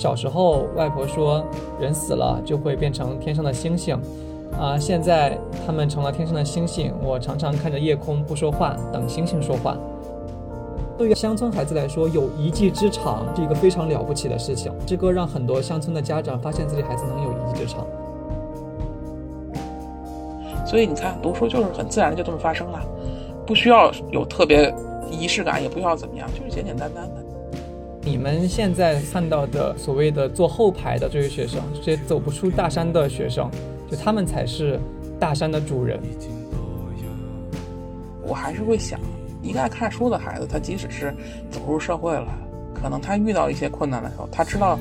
[0.00, 1.44] 小时候外婆说
[1.78, 3.94] 人死了就会变成天上的星星，
[4.58, 9.76] 啊，现在他们成了天上的星星，我常常看着夜空不说话，等星星说话。
[10.96, 14.72] 对于乡村孩子来说，有一技之长是一个非常了不起的事情。
[14.86, 17.86] 这个让很多乡村的家长发现自己孩子能有一技之长。
[20.66, 22.80] 所以你看，读书就是很自然的就这么发生了，
[23.46, 24.74] 不需要有特别
[25.10, 27.19] 仪式感，也不需要怎么样，就是简简单单的。
[28.10, 33.48] 你们现在看到的所谓的坐后排的这些学生，这些走不出大山的学生，
[33.88, 34.80] 就他们才是
[35.16, 36.00] 大山的主人。
[38.20, 38.98] 我还是会想。
[39.42, 41.14] 一个爱看书的孩子，他即使是
[41.52, 42.26] 走入社会了，
[42.74, 44.76] 可能他遇到一些困难的时候，他知道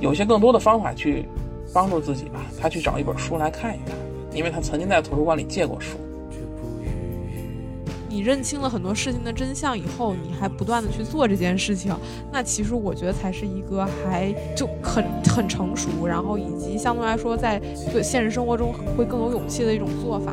[0.00, 1.24] 有些更多的方法去
[1.72, 2.44] 帮助自己吧。
[2.60, 3.96] 他去找一本书来看一看，
[4.34, 5.96] 因为他曾经在图书馆里借过书。
[8.14, 11.92] 你认清了很多事情的真相以后，你还不断的去做这件事情，
[12.30, 17.58] 那其实我觉得才是一个还就很很成熟，然后以及相对来说在
[17.92, 20.32] 对现实生活中会更有勇气的一种做法。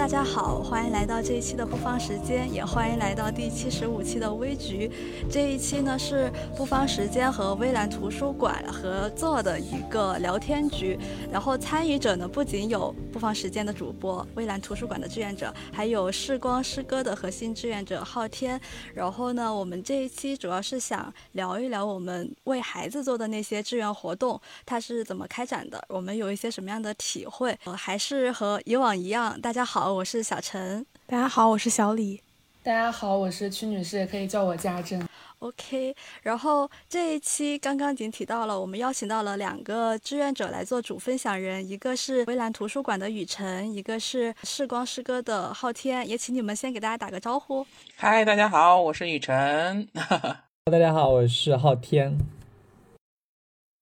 [0.00, 4.90] 大家好，欢迎来到这一期的不方时间，也欢迎来到第七十五期的微局。
[5.30, 10.98] 这一期呢是不方时间和微蓝图书馆合作的一个聊天局，
[11.30, 18.58] 然后参与者呢不仅有不方时间的主播、微蓝图书馆的志愿者，还有视光诗歌的核心志愿者昊天。
[18.94, 27.54] 然后呢，我们这一期主要是想聊一聊我们为孩子做的那些志愿活动，它是怎么开展的，我们有一些什么样的体会？
[27.64, 29.89] 呃，还是和以往一样，大家好。
[29.92, 32.20] 我是小陈，大家好，我是小李，
[32.62, 35.06] 大家好，我是屈女士，可以叫我家珍。
[35.40, 47.66] OK，然后这一期刚刚已经提到了，我们邀请到了两个志愿者来做主分享人，一个是微蓝图书馆的雨辰，一个是视光诗歌的昊天，也请你们先给大家打个招呼。
[47.96, 49.88] 嗨，大家好，我是雨辰。
[50.70, 52.16] 大家好，我是昊天。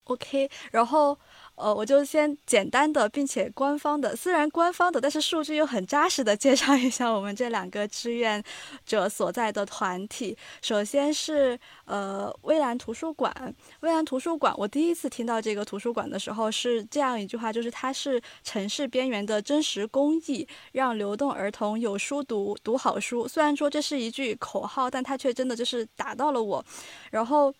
[0.04, 1.18] OK，然后。
[1.60, 8.42] 呃，我就先简单的，并且官方的，虽然官方的，但是数据又很扎实的介绍一下我们这两个志愿
[8.86, 10.36] 者所在的团体。
[10.62, 13.32] 首先是呃，蔚蓝图书馆。
[13.80, 23.26] 蔚蓝图书馆，我第一次听到这个图书馆的时候是这样一句话，就是它是城市边缘的真实公益，让流动儿童有书读，读好书。
[23.26, 26.64] 虽然说这是一句口号，但它却真的就是打到了我。
[27.10, 27.52] 然后。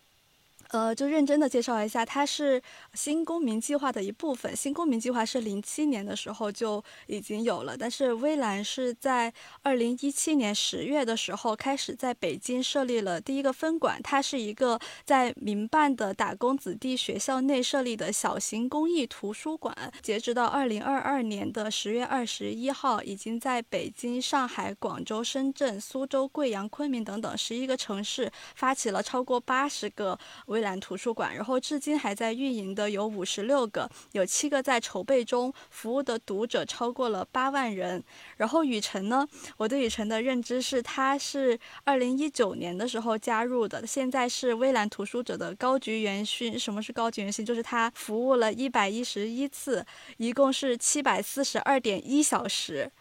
[0.69, 2.61] 呃，就认真的介绍一下，它是
[2.93, 4.55] 新公民计划的一部分。
[4.55, 13.99] 新公民计划是零七年的时候就已经有了，但是微蓝是在二零一七年十月的时候开始在北京设立了第一个分馆。
[14.03, 19.75] 它是一个在民办的打工子弟学校内设立的小型公益图书馆。
[20.03, 30.15] 截止到二零二二年的十月二十一号，已经在北京、上海、广州、深圳、苏州、贵阳、昆明等等十一个城市发起了超过八十个
[30.45, 30.58] 微。
[30.59, 38.03] 蔚蓝图书馆，然后至今还在运营的有五十六个，有七个在筹备中，服务的读者超过了八万人。
[38.35, 39.25] 然后雨辰呢，
[39.55, 46.59] 我对雨辰的认知是，他是二零一九年的时候加入的，现在是微蓝图书者的高级元勋。
[46.59, 47.45] 什么是高级元勋？
[47.45, 49.85] 就是他服务了一百一十一次，
[50.17, 52.91] 一共是七百四十二点一小时。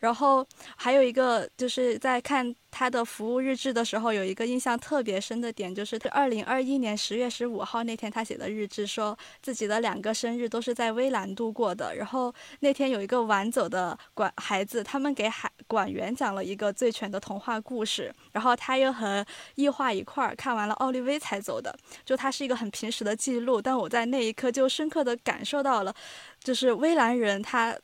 [0.00, 0.44] 然后
[0.76, 11.94] 还有一个就是在看他的服务日志的时候，有一个印象特别深的点，就是二零二一年十月十五号那天他写的日志，说自己的两个生日都是在微蓝度过的。
[11.94, 19.24] 然后那天有一个晚走的管孩子，他们给海管员讲了一个最全的童话故事，然后他又和
[19.56, 21.76] 异化一块儿看完了奥利威才走的。
[22.04, 25.94] 就他是一个很平时的记录，但我在那一刻就深刻的感受到了，
[26.42, 27.76] 就是微蓝人他。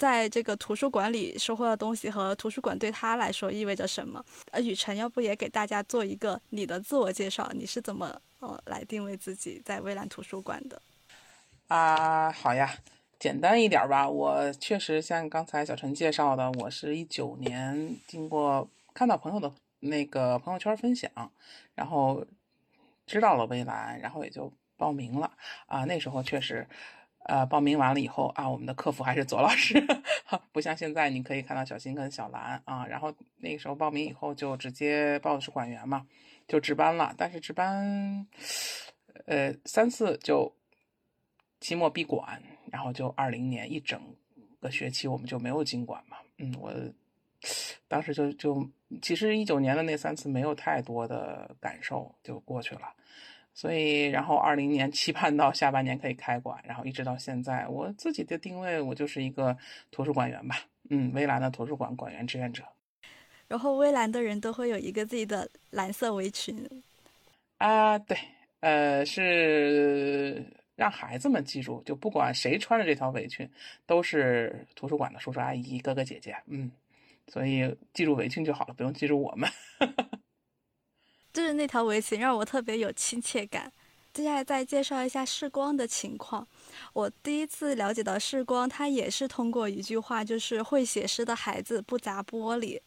[0.00, 4.24] 在这个图书馆里收获的东西和图书馆对他来说意味着什么？
[4.50, 7.50] 呃，雨辰，要不也给大家做一个你的自我介绍？
[7.52, 10.80] 你是怎么呃来定位自己在蔚蓝图书馆的？
[11.68, 12.74] 啊，好呀，
[13.18, 14.08] 简单一点吧。
[14.08, 21.10] 我确实像刚才小陈介绍的，我是一九年经过看到朋友的那个朋友圈分享，
[21.74, 22.24] 然后
[23.06, 25.30] 知道了蔚蓝，然后也就报名了。
[25.66, 26.66] 啊，那时候确实。
[27.30, 29.80] 呃，报名完了以后啊，我们的客服还是左老师，
[30.50, 32.84] 不像现在你可以看到小新跟小兰啊。
[32.84, 36.04] 然后那个时候报名以后就直接报的是馆员嘛，
[36.48, 37.14] 就值班了。
[37.16, 38.26] 但是值班，
[39.26, 40.52] 呃，三次就
[41.60, 42.42] 期末闭馆，
[42.72, 44.02] 然后就二零年一整
[44.60, 46.16] 个学期我们就没有进馆嘛。
[46.38, 46.74] 嗯，我
[47.86, 48.68] 当时就就
[49.00, 52.92] 其实一九年的那三次没有太多的感受就过去了。
[53.60, 59.54] 所以，然后二零年期盼到下半年可以开馆，然后一直到现在，我自己的定位，我就是一个
[59.90, 60.56] 图书馆员吧，
[60.88, 62.64] 嗯，微蓝的图书馆馆员志愿者。
[63.48, 66.66] 然后微蓝的人都会有一个自己的蓝色围裙。
[67.58, 68.16] 啊，对，
[68.60, 70.42] 呃，是
[70.74, 73.46] 让孩子们记住，就不管谁穿着这条围裙，
[73.84, 76.70] 都是图书馆的叔叔阿姨、哥哥姐姐，嗯，
[77.28, 79.46] 所以记住围裙就好了，不用记住我们。
[81.32, 83.72] 就是那条围裙让我特别有亲切感。
[84.12, 86.44] 接下来再介绍一下世光的情况。
[86.92, 92.80] 我第一次了解到世光，他也是通过一句话，就是会写诗的孩子不砸玻璃。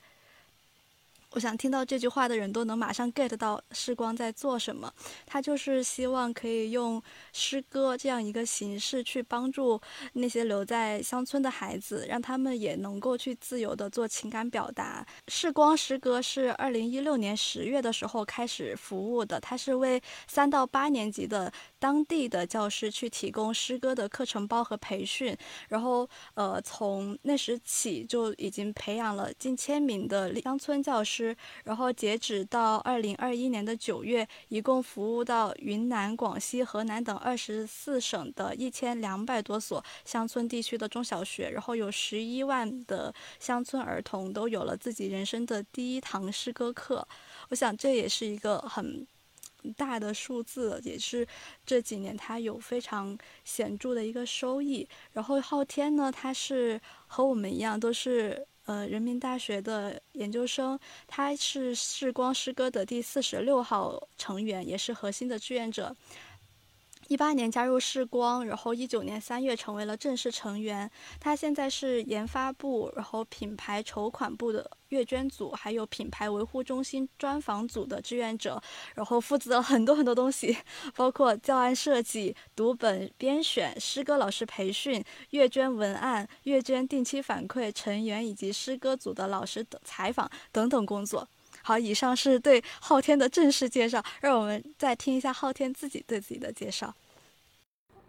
[1.34, 4.92] 我想听到这句话的人都能马上 get 到世光在做什么。
[5.26, 7.02] 他就是希望可以用
[7.34, 9.82] 诗歌这样一个形式去帮助
[10.14, 15.04] 那些留在乡村的孩子，让他们也能够去自由的做情感表达。
[15.28, 21.52] 世光诗歌是二零一六年十月的时候开始服务的，它是为三到八年级的
[21.84, 25.36] 当地的教师去提供诗歌的课程包和培训。
[25.68, 31.36] 然后，呃，从那时起就已经培养了近千名的乡村教师。
[31.66, 47.06] 然后截止到二零二一年的九月，一共服务到云南、广西、河南等二十四省的一千两百多所乡村地区的中小学，然后有十一万的乡村儿童都有了自己人生的第一堂诗歌课。
[47.50, 49.06] 我想这也是一个很
[49.78, 51.28] 大的数字，也是
[51.66, 54.88] 这几年它有非常显著的一个收益。
[55.14, 58.46] 然后昊天呢，他是和我们一样都是。
[58.66, 65.94] 呃，人民大学的研究生，他是视光诗歌的第四十六号成员，也是核心的志愿者。
[67.08, 70.90] 一八年加入视光，然后一九年三月成为了正式成员。
[71.20, 78.62] 他现在是研发部，然后品牌筹款部的阅捐组，还有品牌维护中心专访组的志愿者，
[78.96, 80.58] 然后负责了很多很多东西，
[80.96, 91.28] 包括教案设计、读本编选、诗歌老师培训、阅捐文案、阅捐定期反馈、成员以及诗歌组的老师的采访等等工作。
[91.66, 96.94] 好，以上是对昊天的正式介绍，让我们再听一下昊天自己对自己的介绍。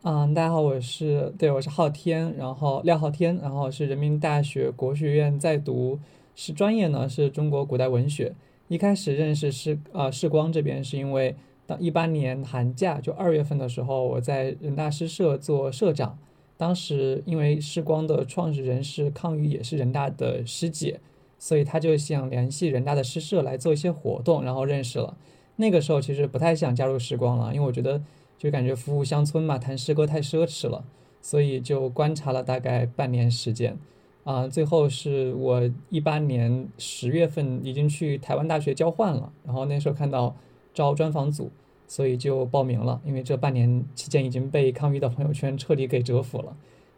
[0.03, 6.01] 嗯，大家好，我是对，我是昊天，然后廖昊天，然后是人民大学国学院在读，
[6.35, 8.35] 是专业呢是中国古代文学。
[8.67, 16.19] 一开始认识是呃世光这边是因为当一八年寒假就二月份的时候，我在人大诗社做社长，
[16.56, 20.99] 当时因为世光的创始人是康宇，也是人大的师姐。
[21.39, 25.17] 所以他就想联系人大的诗社来做一些活动，然后认识了。
[25.57, 28.03] 那个时候其实不太想加入时光了，因为我觉得
[28.37, 30.85] 就感觉服务乡村嘛，谈诗歌太奢侈了。
[31.23, 33.79] 所以就观察了大概半年时间，
[34.25, 40.37] 啊，最后是我一八年十月份已经去台湾大学交换了，然后那时候看到
[40.75, 41.51] 招专访组，
[41.89, 43.01] 所以就报名了。
[43.07, 46.55] 因为这半年期间已经被康宇的朋友圈彻底给折服了。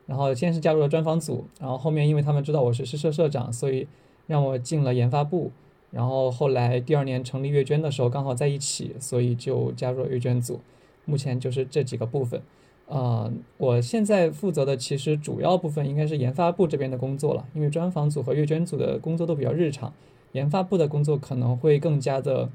[0.06, 3.86] 然后先是加入了专访组，然后后面因为他们知道我是诗社社长，所以。
[4.26, 5.52] 让我进了研发部，
[5.90, 10.60] 然后后来第二年成立阅卷的时候刚好在一起，所以就加入了阅卷组。
[11.04, 12.42] 目前就是这几个部分，
[12.88, 19.92] 啊，我现在负责的其实主要部分应该是研发部这边的工作了，因为专访组和阅卷组的工作都比较日常，
[20.32, 22.50] 研发部的工作可能会更加的，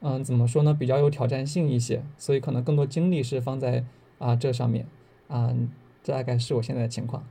[0.00, 3.84] 嗯，怎么说呢，比较有挑战性一些，所以可能更多精力是放在
[4.18, 4.86] 啊这上面，
[5.28, 5.54] 啊，
[6.02, 7.22] 这大概是我现在的情况。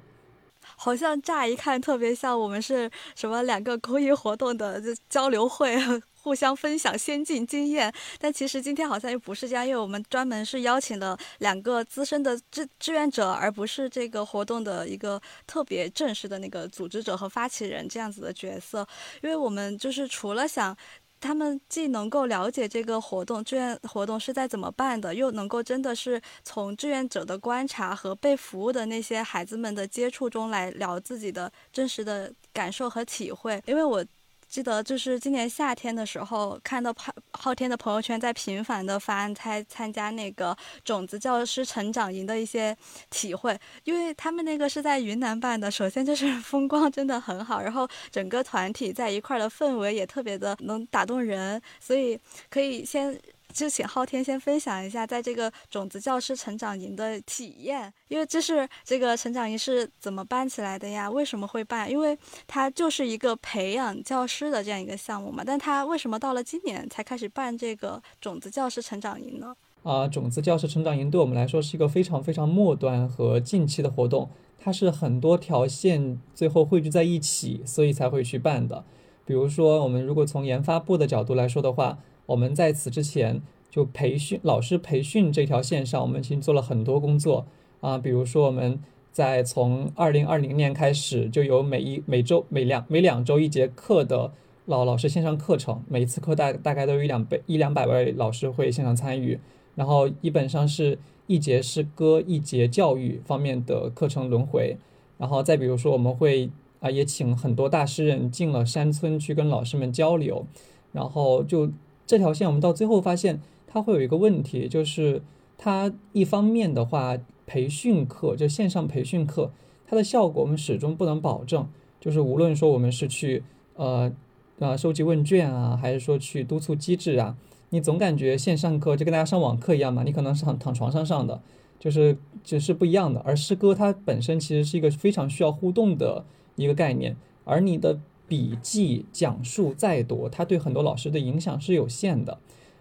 [0.76, 5.78] 好像乍一看特别像我们是什么两个公益活动的交流会，
[6.22, 7.94] 互相分享先进经验。
[8.20, 18.88] 但其实今天好像又不是这样，因为我们专门是邀请了两个资深的志志愿者，而不是这个活动的一个特别正式的那个组织者和发起人这样子的角色。
[19.22, 20.76] 因为我们就是除了想。
[21.20, 34.06] 他们既能够了解这个活动志愿活动是在怎么办的，又能够真的是从志愿者的观察和被服务的那些孩子们的接触中来聊自己的真实的感受和体会，因为我。
[34.50, 42.76] 记得就是今年夏天的时候，看到昊昊天的朋友圈在频繁的发他参加那个种子教师成长营的一些
[43.12, 53.18] 体会，因为他们那个是在云南办的，首先就是 风光真的很好，然后整个团体在一块儿的氛围也特别的能打动人，所以可以先。
[53.54, 61.10] 就请昊天先分享一下，在这个种子教师成长营的体验，因为这是这个成长营是怎么办起来的呀？
[61.10, 61.90] 为什么会办？
[61.90, 65.44] 因为它就是一个培养教师的这样一个项目嘛。
[65.46, 69.56] 但它为什么到了今年才开始办这个种子教师成长营呢？
[69.84, 74.30] 啊，种子教师成长营对我们来说是一个非常非常末端和近期的活动，
[74.60, 78.86] 它是很多条线最后汇聚在一起，所以才会去办的。
[79.26, 81.98] 比如说，我们如果从研发部的角度来说的话。
[82.30, 87.46] 我们在此之前就培训老师培训这条线上，我们已经做了很多工作。
[87.82, 88.80] 啊，比如说我们
[89.12, 94.32] 在从二零二零年开始就有每一每周每两每两周一节课的
[94.66, 99.40] 老老师线上课程，每一次课大大概都有一两百一两百位老师会线上参与，
[99.76, 104.78] 然后基本上是一节诗歌、一节教育方面的课程轮回，
[105.18, 106.50] 然后再比如说我们会
[106.82, 110.46] 啊也请很多大诗人进了山村去跟老师们交流，
[110.92, 111.72] 然后就
[112.10, 115.22] 这条线我们到最后发现它会有一个问题，就是
[115.60, 119.52] 它一方面的话培训课就线上培训课，
[119.86, 123.44] 它的效果我们始终不能保证，就是无论说我们是去
[123.76, 124.12] 呃。
[124.58, 127.38] 啊，收集问卷啊，还是说去督促机制啊？
[127.70, 130.04] 你总感觉线上课就跟大家上网课一样嘛？
[130.04, 131.42] 你可能是躺躺床上上的，
[131.80, 133.22] 就是只是不一样的。
[133.22, 136.26] 而诗歌它本身其实是一个非常需要互动的
[136.58, 137.98] 一个概念，而你的
[138.30, 142.38] 笔记讲述再多，它对很多老师的影响是有限的。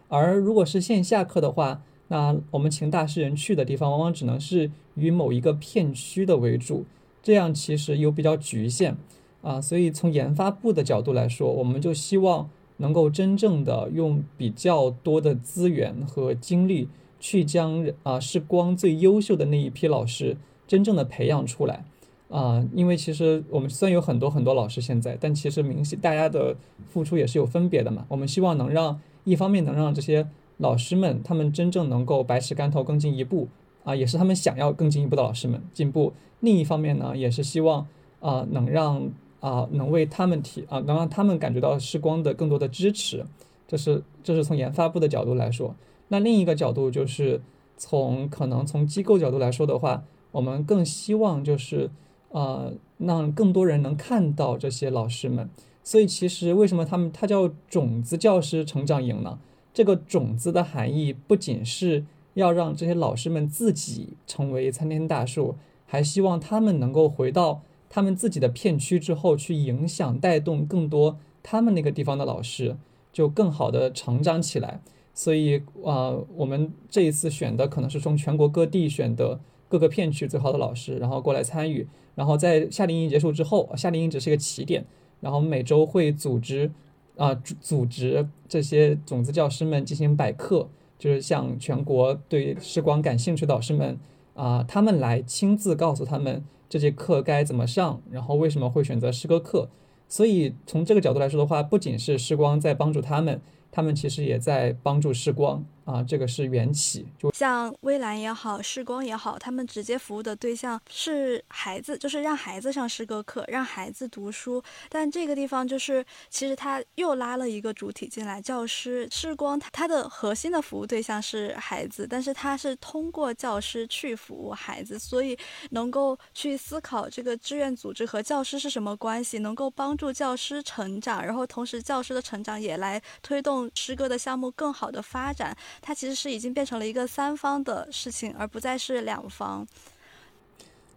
[0.06, 6.84] 而如果是线下课的话，那我们请大诗人去的地方，往往只能是与某一个片区的为主，
[7.22, 8.96] 这样其实又比较局限。
[9.42, 16.88] 啊，所以从研发部的角度来说，我们就希望能够真正的用比较多的资源和精力，
[17.20, 20.36] 去将啊是光最优秀的那一批老师
[20.66, 21.84] 真正的培养出来。
[22.28, 26.56] 啊，因为其实我们虽然有很多很多老师现在，但其实明显大家的
[26.86, 28.04] 付出也是有分别的嘛。
[28.08, 33.48] 我们希望能让一方面能让这些老师们他们真正能够百尺竿头更进一步，
[33.84, 36.12] 啊，也是他们想要更进一步的老师们进步。
[36.40, 37.86] 另一方面呢，也是希望
[38.20, 39.10] 啊能让。
[39.40, 43.24] 啊，能为他们提啊，能让他们感觉到时光的更多的支持，
[43.68, 45.76] 这是这是从研发部的角度来说。
[46.08, 47.40] 那另一个角度就是
[47.76, 51.88] 从可能从机构角度来说的话，我们更希望就是
[52.30, 55.48] 呃，让更多人能看到这些老师们。
[55.82, 59.38] 所以其实为什么他们他叫种子教师成长营呢？
[59.72, 62.04] 这个种子的含义不仅是
[62.34, 65.56] 要让这些老师们自己成为参天大树，
[65.86, 67.62] 还希望他们能够回到。
[67.90, 72.76] 他们自己的片区之后，去影响带动更多他们那个地方的老师，
[73.14, 74.82] 就更好的成长起来。
[75.14, 81.88] 所以啊，我们这一次选的可能是从全国各地选的各个片区最好的老师，然后过来参与。
[82.18, 84.84] 然后在夏令营结束之后，夏令营只是一个起点，
[85.20, 86.68] 然后每周会组织
[87.16, 93.96] 啊组织这些种子教师们进行百课，就是向全国对视光感兴趣的老师们
[94.34, 96.44] 啊，他们来亲自告诉他们。
[96.68, 98.02] 这节课该怎么上？
[98.10, 99.68] 然后为什么会选择诗歌课？
[100.08, 103.40] 所以从这个角度来说的话，不仅是时光在帮助他们。
[103.70, 107.06] 他们其实也在帮助视光啊，这个是缘起。
[107.18, 114.62] 就像微蓝也好，视光也好，他们直接服务的对象是孩子，就是让孩子上诗歌课，让孩子读书。
[114.90, 125.38] 但这个地方就是，其实他又拉了一个主体进来，教师视光，它的核心的服务对象是孩子，但是他是通过教师去服务孩子，所以
[125.70, 133.70] 能够去思考这个志愿组织和教师是什么关系，能够帮助教师成长，然后同时教师的成长也来推动。
[133.74, 139.66] 诗歌的项目更好的发展，它其实是已经变成了一个三方的事情，而不再是两方。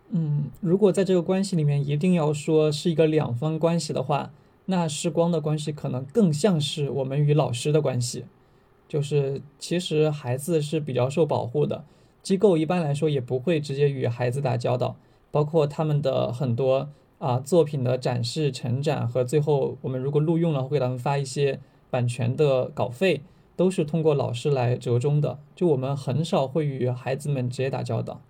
[0.09, 4.31] 嗯，如果在这个关系里面一定要说是一个两方关系的话，
[4.65, 8.25] 那时光的关系可能更像是我们与老师的关系。
[8.87, 11.85] 就是其实孩子是比较受保护的，
[12.21, 14.97] 机构一般来说也不会直接与孩子打交道，
[15.31, 21.59] 包括他们的很多啊作品的展示、成展和最后我们如果录用了，会给他们发一些。
[21.91, 23.21] 版权的稿费
[23.55, 28.21] 都是通过老师来折中的，就我们很少会与孩子们直接打交道。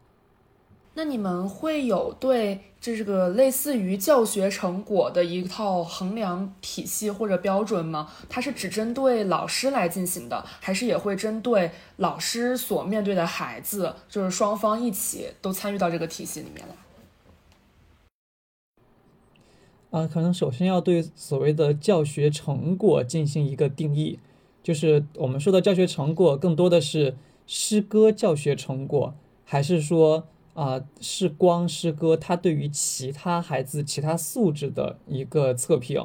[0.93, 8.11] 那你们会有对这个类似于教学成果的一套衡量体系或者标准吗？
[8.27, 16.67] 它是只针对老师来进行的，还是也会针对老师所面对的孩子，就是双方一起都参与到这个体系里面
[19.91, 20.01] 来？
[20.01, 24.19] 啊，可能首先要对所谓的教学成果进行一个定义，
[24.63, 27.15] 就是我们说的教学成果更多的是
[27.47, 29.13] 诗歌教学成果，
[29.43, 36.03] 还是说啊是光诗歌它对于其他孩子其他素质的一个测评？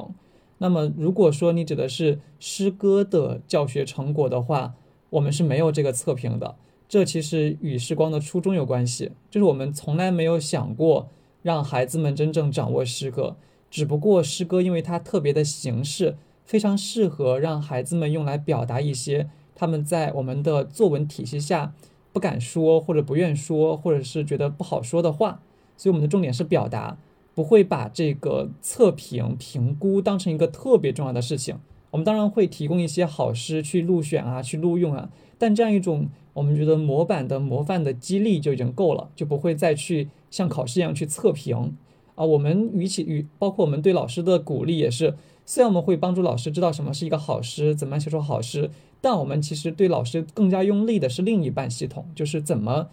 [0.58, 4.74] 那么如果说你指的是诗歌的教学成果的话，
[5.10, 6.56] 我们是没有这个测评的。
[6.88, 11.08] 这其实与时光的初衷有关系，就是我们从来没有想过
[11.42, 13.36] 让孩子们真正掌握诗歌。
[13.70, 21.74] 只不过诗歌，因为它特别的形式，非常适合让孩子们用来表达一些他们在我们的作文体系下
[22.12, 25.42] 不敢说或者不愿说，或者是觉得不好说的话。
[25.76, 26.96] 所以我们的重点是表达，
[27.34, 31.58] 不会把这个测评评估当成一个特别重要的事情。
[31.90, 41.76] 我们当然会提供一些好诗去入选啊，去录用啊，但这样一种我们觉得模板的模范的激励就已经够了，就不会再去像考试一样去测评。
[42.14, 45.14] 啊，我们与其与包括我们对老师的鼓励也是，
[45.46, 48.68] 虽然我们会帮助老师知道什么是一个好诗，怎么样写出好诗，
[49.00, 52.88] 但我们其实对老师更加用力的是另一半系统，就是怎么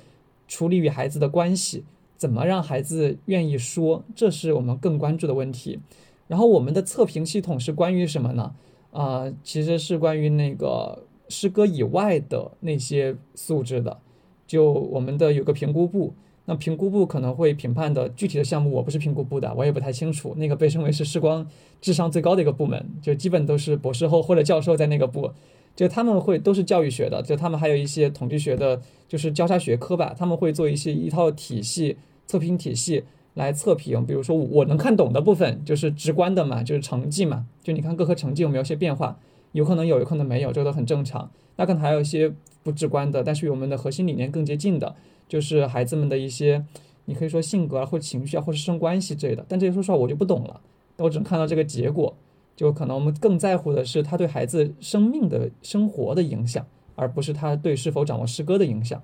[0.47, 1.83] 处理与孩子的关系，
[2.15, 5.79] 怎么让孩子愿意说，这是我们更关注的问题。
[6.27, 8.53] 然后我们的测评系统是关于什么呢？
[8.91, 13.99] 啊、其实是关于那个诗歌以外的那些素质的。
[14.45, 16.13] 就我们的有个评估部，
[16.45, 20.33] 那评估部可能会评判的具体的项目，我不是评估部的，我也不太清楚。
[20.37, 21.47] 那个被称为是视光
[21.79, 25.31] 智商最高的一个部门，就基本都是博士后或者教授在那个部，
[25.75, 31.95] 就他们会都是教育学的，就他们还有一些统计学的，就是交叉学科吧，他们会做一些一套体系
[32.27, 33.03] 测评体系
[33.35, 39.17] 来测评，比如说我能看懂的部分就是直观的嘛，就是成绩嘛，就你看各科成绩有没有些变化，
[39.53, 41.31] 有可能有，有可能没有，这都很正常。
[41.55, 42.33] 那可能还有一些
[42.63, 44.95] 不直观的，但是与我们的核心理念更接近的，
[45.27, 46.65] 就是孩子们的一些，
[47.05, 49.45] 你可以说性格啊，或情绪啊，或是师生关系之类的。
[49.47, 50.61] 但这些说实话我就不懂了，
[50.97, 52.15] 我只能看到这个结果，
[52.55, 56.65] 就可能我们更在乎的是他对孩子生命的生活的影响，
[56.95, 59.01] 而不是他对是否掌握诗歌的影响。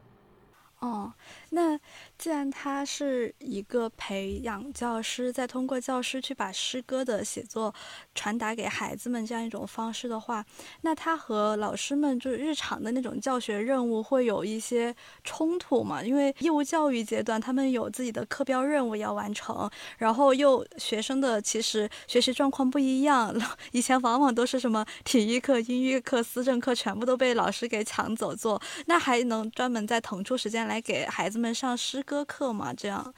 [0.80, 1.12] 哦，
[1.50, 1.78] 那
[2.20, 7.74] 既然他是一个培养教师，再通过教师去把诗歌的写作
[8.14, 10.46] 传达给孩子们这样一种方式的话，
[10.82, 16.04] 那他和老师们就是日常的那种教学任务会有一些冲突吗？
[16.04, 23.34] 因为义务教育阶段他们有自己的课标任务要完成，然后又学生的其实学习状况不一样，
[23.72, 32.74] 以前往往都是什么体育课、音乐课、思政课全部都被老师给抢走做，那还能专门再腾出时间来给孩子们上诗歌课嘛？
[32.74, 33.14] 这样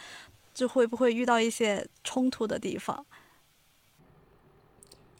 [0.53, 3.05] 就会不会遇到一些冲突的地方？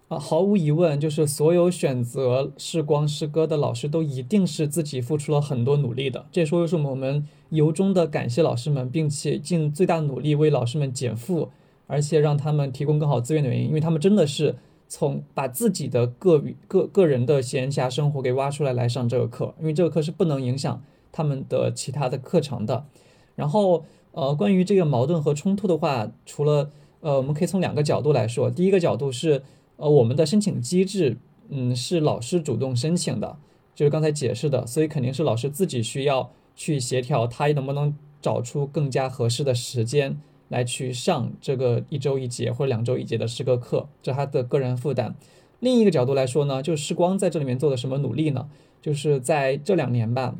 [0.10, 6.26] 啊，毫无疑问，就是所有选择视光诗歌的老师都一定是自己付出了很多努力的。
[6.34, 11.50] 这说是我们由衷的感谢老师们，并且尽最大努力为老师们减负，
[11.88, 14.58] 而且让他们提供更好资源的原因，因为他们真的是
[14.90, 22.86] 从把自己的个个个人的闲暇生活给挖出来来上这个课，因为这个课是不能影响他们的其他的课程的。
[23.36, 28.50] 然后，呃，关于这个矛盾和冲突的话，除了呃，我们可以从两个角度来说。
[28.52, 29.42] 第一个角度是，
[29.78, 31.18] 呃，我们的申请机制，
[31.50, 33.38] 嗯，是老师主动申请的，
[33.74, 45.16] 就是刚才解释的，所以肯定是老师自己需要去协调，他能不能找出更加合适的时间来去上这个一周一节或者两周一节的诗歌课，这他的个人负担。
[45.60, 48.50] 另一个角度来说呢，就是光在这里面做的什么努力呢？
[48.82, 50.36] 就是在这两年吧。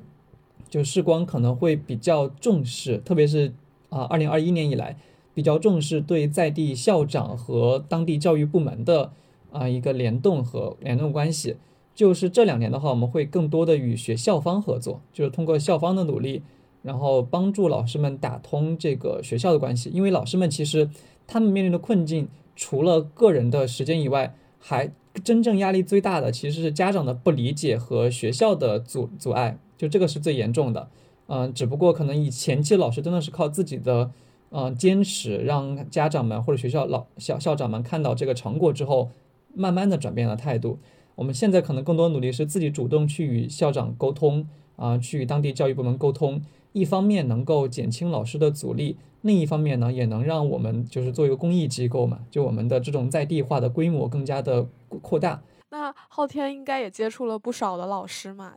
[0.72, 3.54] 就视光可能会比较重视，特别是
[3.90, 4.96] 啊，二零二一年以来
[5.34, 9.12] 比较重视对在地校长和当地教育部门的
[9.52, 11.58] 啊一个联动和联动关系。
[11.94, 16.42] 就是这两年的话，我们会更多的与学校方合作，就是通过校方的努力，
[16.84, 19.90] 然后帮助老师们打通这个学校的关系。
[19.94, 20.90] 因为老师们其实
[21.28, 29.58] 他们面临的困境，除了个人的时间以外，还真正压力最大的其实是家长的不理解和学校的阻阻碍。
[29.78, 30.90] 就这个是最严重的，
[31.26, 34.12] 嗯，只不过可能以前期老师真的是靠自己的，
[34.52, 39.10] 嗯，坚持，让家长们或者学校老校校长们看到这个成果之后，
[39.56, 40.78] 慢慢的转变了态度。
[41.16, 46.42] 我们现在可能更多努力是自己主动去与校长沟通，啊，去与当地教育部门沟通，
[46.74, 54.68] 一方面能够减轻老师的阻力，另一方面呢，也能让我们就是做一个公益机构嘛，就我们的这种在地化的规模更加的
[55.02, 55.42] 扩大。
[55.70, 58.56] 那昊天应该也接触了不少的老师嘛？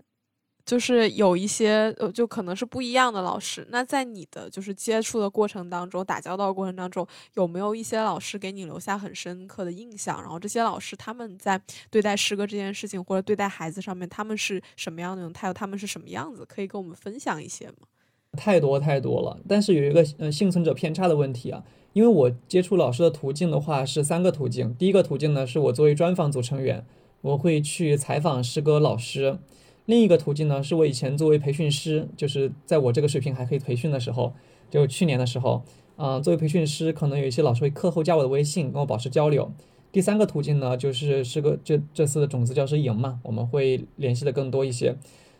[0.64, 3.66] 就是有一些呃，就可能是不一样的老师。
[3.70, 10.22] 那在你的就是接触的过程当中，打交道过程当中，有没有一些老师给你留下很深刻的印象？
[10.22, 15.52] 然后这些老师他们在对待诗歌这件事情或者对待孩子上面，他们是什么样的态度？
[15.52, 16.46] 他们是什么样子？
[16.46, 17.86] 可以跟我们分享一些吗？
[18.34, 24.74] 太多太多了，但是有一个呃幸存者偏差的问题啊，因为我接触老师的途径的话是三个途径。
[24.74, 26.84] 第一个途径呢，是我作为专访组成员，
[27.22, 29.38] 我会去采访诗歌老师。
[29.86, 34.32] 另一个途径呢，是我以前作为培训师，就是在我这个水平还可以培训的时候，
[34.70, 35.62] 就去年的时候，
[35.96, 39.52] 嗯、作为培训师，可能有一些老师会课后加我的微信，跟我保持交流。
[39.92, 44.96] 第三个途径呢，就是是个这这次的种子教师营嘛，我们会联系的更多一些。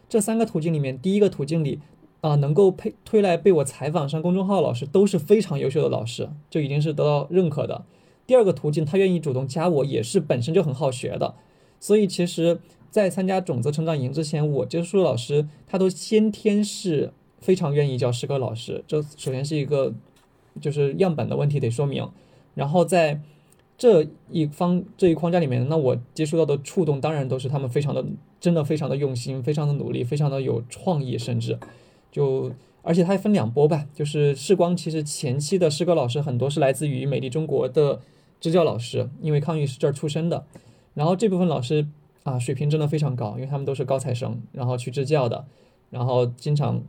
[0.08, 1.80] 这三个途径里面，第一个途径里，
[2.24, 7.84] 啊、能够配推来被我采访上公众号老师都是非常优秀的老师，就已经是得到认可的。
[8.26, 11.34] 第二个途径，他愿意主动加我，也是本身就很好学的。
[11.78, 12.58] 所以其实，
[12.88, 18.82] 在参加种子成长营之前，我接触的老师他都先天是非常愿意教诗歌老师。
[18.88, 19.92] 这首先是一个
[20.62, 22.08] 就是样本的问题得说明，
[22.54, 23.20] 然后在
[23.76, 28.02] 这一方这一框架里面，那我接触到的触动当然都是他们非常的
[28.40, 31.58] 真的非常的用心，非常的努力，非常的有创意，甚至
[32.14, 38.00] 就而且它还分两波吧，就是视光其实前期的诗歌老师很多是来自于美丽中国的
[38.40, 40.46] 支教老师，因为康宇是这儿出身的，
[40.94, 41.88] 然后这部分老师
[42.22, 45.44] 啊水平真的非常高，因为他们都是高材生，然后去支教的，
[45.90, 46.80] 然后经常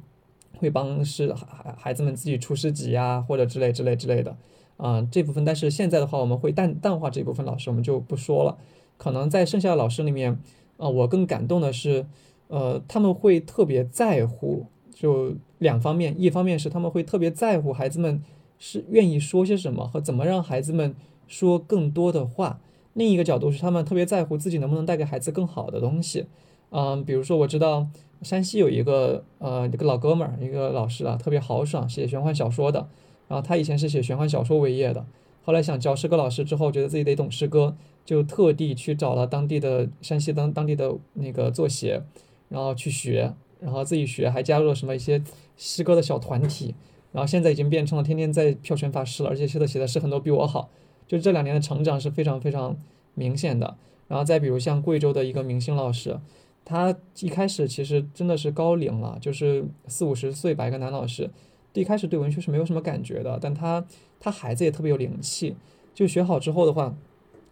[0.58, 4.38] 会帮是孩孩子们自己出诗集呀，或者之类之类之类的，
[4.78, 8.56] 啊这部分，但是现在的话我们会淡淡化这部分老师，我们就不说了，
[8.98, 10.38] 可能在剩下的老师里面，
[10.78, 12.06] 啊我更感动的是，
[12.50, 14.68] 呃他们会特别在乎。
[14.96, 18.24] 就两方面，一方面是他们会特别在乎孩子们
[18.58, 20.96] 是愿意说些什么和怎么让孩子们
[21.28, 22.62] 说更多的话；
[22.94, 26.28] 另一个角度是他们特别在乎自己能不能带给孩子更好的东西。
[26.70, 27.88] 嗯，比如说我知道
[28.22, 32.88] 山西有一个呃一个老哥们儿，一个老师啊，特别豪爽，写玄幻小说的。
[33.28, 35.06] 然后他以前是写玄幻小说为业的，
[35.44, 42.02] 后来想教诗歌老师之后，觉得自己得懂诗歌，就特地去找了当地的山西当当地的那个作协，
[42.48, 43.34] 然后去学。
[43.60, 45.22] 然后自己学，还加入了什么一些
[45.58, 46.76] 诗歌的小团体，
[47.12, 50.70] 然后现在已经变成了天天在票选法师了，而且写的写的诗很多比我好，
[51.08, 52.78] 就这两年的成长是非常非常
[53.14, 53.78] 明显的。
[54.08, 56.20] 然后再比如像贵州的一个明星老师，
[56.64, 61.30] 他一开始其实真的是高龄了，就是四五十岁吧，一个男老师，
[61.74, 63.86] 一开始对文学是没有什么感觉的，但他
[64.20, 65.56] 他孩子也特别有灵气，
[65.94, 66.96] 就学好之后的话。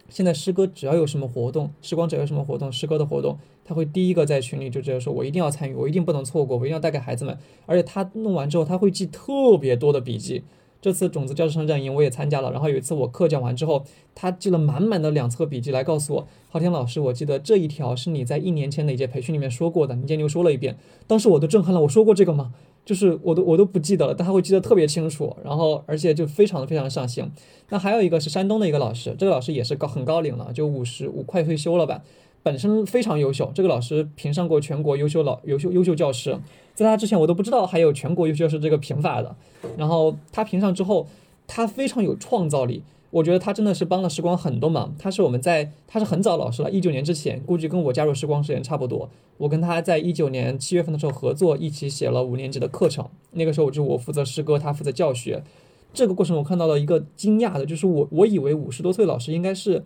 [0.08, 7.36] 现在诗歌只要有什么活动，时光只要有什么活动，诗歌的活动，他会第一个在群里就直接说：“我一定要参与，我一定不能错过，我一定要带给孩子们。”
[7.66, 10.44] 而且他弄完之后，他会记特别多的笔记。
[10.82, 13.82] 这次种子教师成长营我也参加了，然后有一次我课讲完之后，
[14.14, 20.76] 他记了满满的两册笔记来告诉我：“昊天老师，我记得这一条是你在一年前哪节培训里面说过的，你今天又说了一遍。”
[21.08, 22.52] 当时我都震撼了，我说过这个吗？
[22.84, 27.24] 就是我都我都不记得了，但他会记得特别清楚，然后而且就非常非常上心。
[27.70, 32.02] 那还有一个是山东的一个老师，这个老师也是高很高龄了，就五十五快退休了吧，
[32.42, 33.50] 本身非常优秀。
[33.54, 36.38] 这个老师评上过全国优秀老优秀优秀教师，
[36.74, 39.34] 在他之前我都不知道还有全国优秀教师这个评法的。
[39.78, 41.06] 然后他评上之后，
[41.46, 42.82] 他非常有创造力。
[43.14, 44.92] 我觉得他真的是帮了时光很多忙。
[44.98, 49.08] 他是我们在，他是很早老师了，一九年之前，估计跟我加入时光时间差不多。
[49.36, 53.08] 我跟他在一九年七月份的时候合作，一起写了五年级的课程。
[53.30, 55.44] 那个时候我就我负责诗歌，他负责教学。
[55.92, 59.84] 这个过程我看到了一个惊讶的，就是我我以为五十多岁老师应该是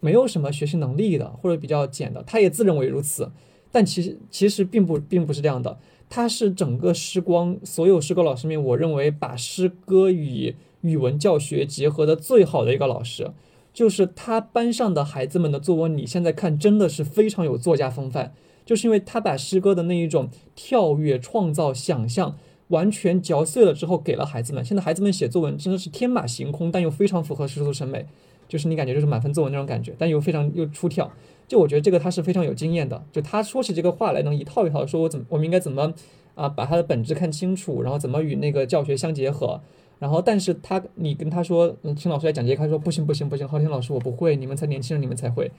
[0.00, 2.22] 没有什么学习能力的，或者比较简的。
[2.26, 3.30] 他也自认为如此，
[3.72, 5.78] 但其实其实并不并不是这样的。
[6.10, 13.32] 他是整个时光所有诗歌老师面，我认为把诗歌与语文教学结合的最好的一个老师，
[13.72, 18.32] 就是他班上的孩子们的作文，你现在看真的是非常有作家风范，
[18.64, 22.36] 就是因为他把诗歌的那一种跳跃、创造、想象
[22.68, 24.64] 完全嚼碎了之后给了孩子们。
[24.64, 28.06] 现在孩子们写作文真的是天马行空，但又非常符合世俗审美，
[28.48, 31.10] 就是你感觉就是满分作文那种感觉，但又非常又出挑。
[31.46, 35.94] 就我觉得这个他是非常有经验的，就他说起这个话来能一套一套说，我怎么我们应该怎么
[36.34, 39.60] 啊把它的本质看清楚，然后怎么与那个教学相结合。
[39.98, 45.50] 然后，但是他，你跟他说，嗯，听老师来讲解，他说不行不行不行，昊天老师我不会，你们才年轻人，你们才会，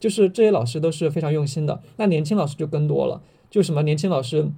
[0.00, 1.80] 就是这些老师都是非常用心的。
[1.96, 4.48] 那年轻老师就更多了，就什么年轻老师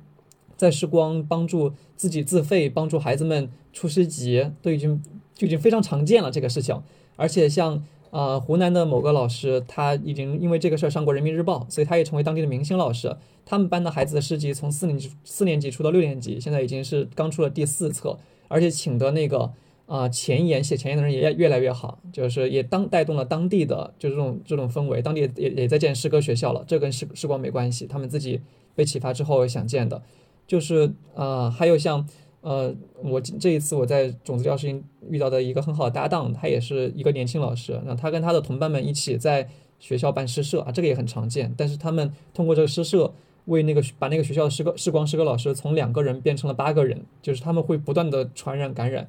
[0.57, 5.03] 在时光帮助自己自费，帮助孩子们出诗集，都已经
[5.35, 6.81] 就已经非常常见了这个事情。
[7.17, 13.15] 而且像啊湖南的某个老师，他已经因为这个事儿上过人民日报，所以他也成为当地的明星老师。
[13.45, 18.19] 他们班的孩子的诗集从四年级四年级出到六年级，现在已经是刚出了第四册。
[18.49, 19.53] 而且请的那个
[19.87, 28.41] 啊前沿写前沿的人也越来越好，就是也当带动了当地的就这种这种氛围，当地也也在建诗歌学校了，这跟诗时光没关系，他们自己
[28.75, 30.03] 被启发之后想建的，
[30.47, 32.07] 就是啊还有像
[32.41, 43.13] 呃我这一次我在种子教师营遇到的一个很好的搭档，他也是一个年轻老师，那他跟他的同伴们一起在学校办诗社啊，这个也很常见，但是他们通过这个诗社。
[43.47, 49.09] 为那个把那个学校的诗歌、视光诗歌老师从两个人变成了八个人，就是他们会不断的传染感染，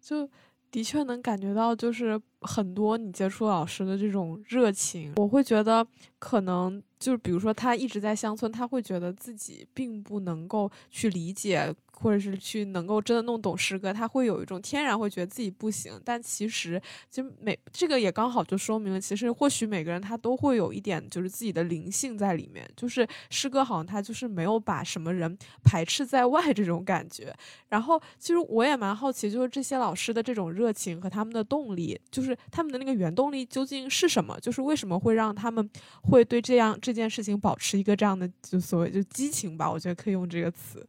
[0.00, 0.28] 就
[0.70, 5.86] 的确能感觉到，就是很多你接触老师的这种热情，我会觉得
[6.18, 11.74] 可能就是比如说他一直在乡村，他会觉得自己并不能够去理解。
[11.96, 27.32] 或者是去能够真的弄懂诗歌，他会有一种天然会觉得自己不行，但其实就每这个也刚好就说明了，其实或许每个人他都会有一点就是自己的灵性在里面，就是诗歌好像他就是没有把什么人排斥在外这种感觉。
[27.68, 34.38] 然后其实我也蛮好奇，就是这些老师的这种热情和他们的动力，就是他们的那个原动力究竟是什么？
[34.40, 35.68] 就是为什么会让他们
[36.02, 39.70] 会对这样这件事情保持一个这样的就所谓就激情吧？
[39.70, 40.86] 我觉得可以用这个词。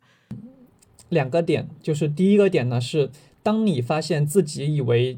[1.09, 3.11] 两个点，就是第一个点呢，是
[3.43, 5.17] 当你发现自己以为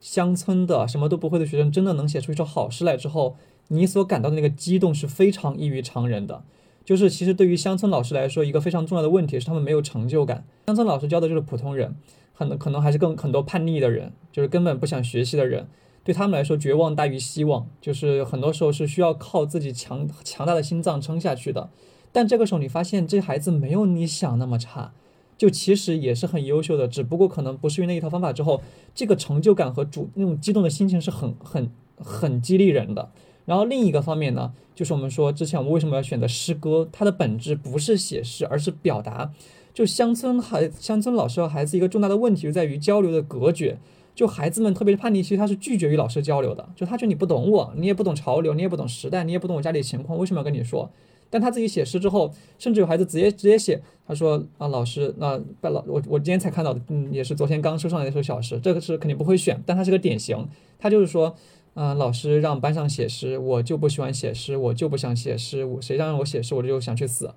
[0.00, 3.36] 乡村的什么都不会的学生真的能写出一首好诗来之后，
[3.68, 6.42] 你所感到的那个激动是非常异于常人的。
[6.84, 10.44] 就是其实对于乡村老师来说，一个非常重要的问题是他们没有成就感。
[10.66, 11.94] 乡村老师教的就是普通人，
[12.38, 15.66] 很可能还是更很多叛逆的人，就是根本不想学习的人。
[16.04, 21.68] 对他们来说，绝望大于希望，就是很多时候是需要靠自己强强大的心脏撑下去的。
[22.12, 24.92] 但这个时候，你发现这孩子没有你想那么差，
[25.36, 28.62] 就其实也是很优秀的，只不过可能不是用那一套方法之后，
[28.94, 33.10] 这个成就感和主那种激动的心情是很很很激励人的。
[33.46, 39.32] 然后另一个方面呢，就是我们说之前我们为什么要选择诗歌，它的本质不是写诗，而是表达。
[39.78, 43.78] 就乡村孩乡村老师和孩子一个重大的问题就在于交流的隔绝。
[44.12, 46.68] 就孩子们特别是叛逆期，他是拒绝与老师交流的。
[46.74, 50.90] 就他觉得你不懂我，你也不懂潮流，你也不懂时代，你也不懂我家里情况，为什么要跟你说？
[51.30, 60.48] 但他自己写诗之后，甚至有孩子直接直接写，他说啊，老师，那拜老我我今天才看到的，嗯，也是昨天刚收上来的一首小诗，这个是肯定不会选，但他是个典型。
[60.80, 61.36] 他就是说，
[61.74, 67.30] 嗯，老师让班上写诗，我就不喜欢写诗，我就不想写诗，我谁让我写诗，我就想去死。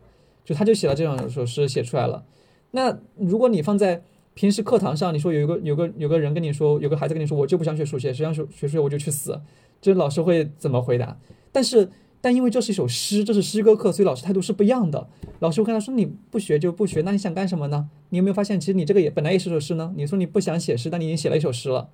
[0.51, 2.25] 就他就写了这两首诗，写出来了。
[2.71, 9.39] 那如果你放在平时课堂上，你说有一个有个有个人跟你说，有个孩子跟你说，我就不想学数学，谁想学学数学我就去死，
[9.81, 11.17] 这老师会怎么回答？
[11.53, 15.07] 但是但因为这是一首诗，这是诗歌课，所以老师态度是不一样的。
[15.39, 17.89] 老师会跟他说，你不学就不学，那你想干什么呢？
[18.09, 19.93] 你有没有发现，其实你这个也本来也是首诗呢？
[19.95, 21.89] 你说你不想写诗，但你已经写了一首诗了，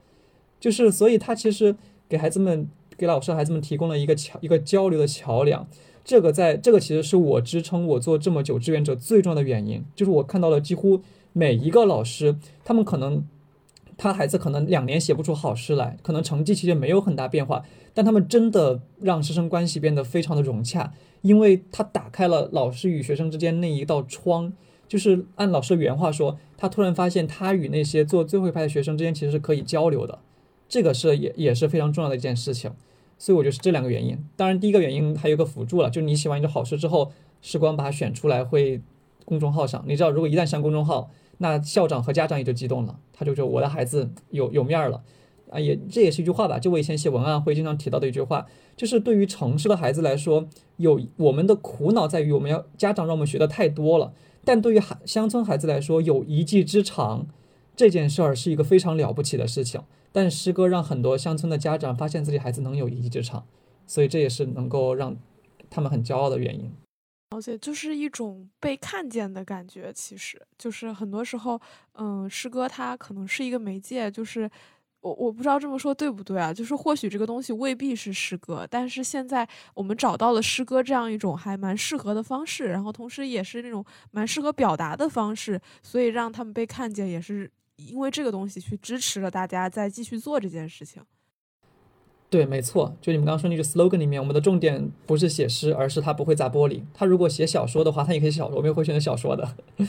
[0.59, 1.75] 就是所以他其实
[2.09, 2.67] 给孩子们
[2.97, 5.67] 给老师孩子们提供了一个桥一个交流的桥梁。
[6.07, 11.01] 这个在这个其实是我支撑我做这么久志愿者最重要的原因，就是我看到了几乎
[11.33, 13.27] 每一个老师，他们可能
[13.97, 20.93] 他孩子可能两年写不出好诗来，可能成绩其实没有很大变化，但他们真的让师生关系变得非常的融洽，
[21.23, 24.53] 因为他打开了老师与学生之间那一道窗，
[24.87, 30.19] 就是按老师原话说，他突然发现他与那些做最后一排的学生之间其实是可以交流的，
[30.69, 32.71] 这个是也也是非常重要的一件事情。
[33.17, 34.17] 所以我觉得是这两个原因。
[34.35, 38.81] 当然，第一个原因还有个辅助了，就是你写完一个好事之后，时光把它选出来会
[39.25, 39.83] 公众号上。
[39.87, 45.03] 你知道，如果一旦上公众号，那校长和家长也就激动了，他就说我的孩子有有面儿了
[45.51, 45.59] 啊！
[45.59, 46.57] 也这也是一句话吧？
[46.59, 57.27] 就我以前写文案会经常提到的一句话，就是对于城市的孩子来说，有我们的苦恼在于我们要家长让我们学的太多了，但对于孩乡村孩子来说，有一技之长
[57.75, 59.81] 这件事儿是一个非常了不起的事情。
[60.11, 63.45] 但诗歌让很多乡村的家长发现自己孩子能有一技之长，
[63.85, 65.15] 所以这也是能够让
[65.69, 66.71] 他们很骄傲的原因。
[67.31, 71.59] 而且就是一种被看见的感觉，其实就是很多时候，
[71.95, 74.49] 嗯，诗歌它可能是一个媒介，就是
[75.01, 76.53] 我我不知道这么说对不对啊？
[76.53, 87.51] 就是或许这个东西未必是诗歌，但是现在我们找到了诗歌这样一种还蛮适合的方式，然后同时也是那种蛮适合表达的方式，所以让他们被看见也是。
[87.77, 91.01] 因为这个东西去支持了大家再继续做这件事情。
[92.29, 96.81] 对，没错，就你们刚刚说那个 slogan 里面，我们的重点不是写诗，而是他不会砸玻璃。
[96.93, 99.55] 他如果写小说的话，他也可以写小说，我们也会选择小说的。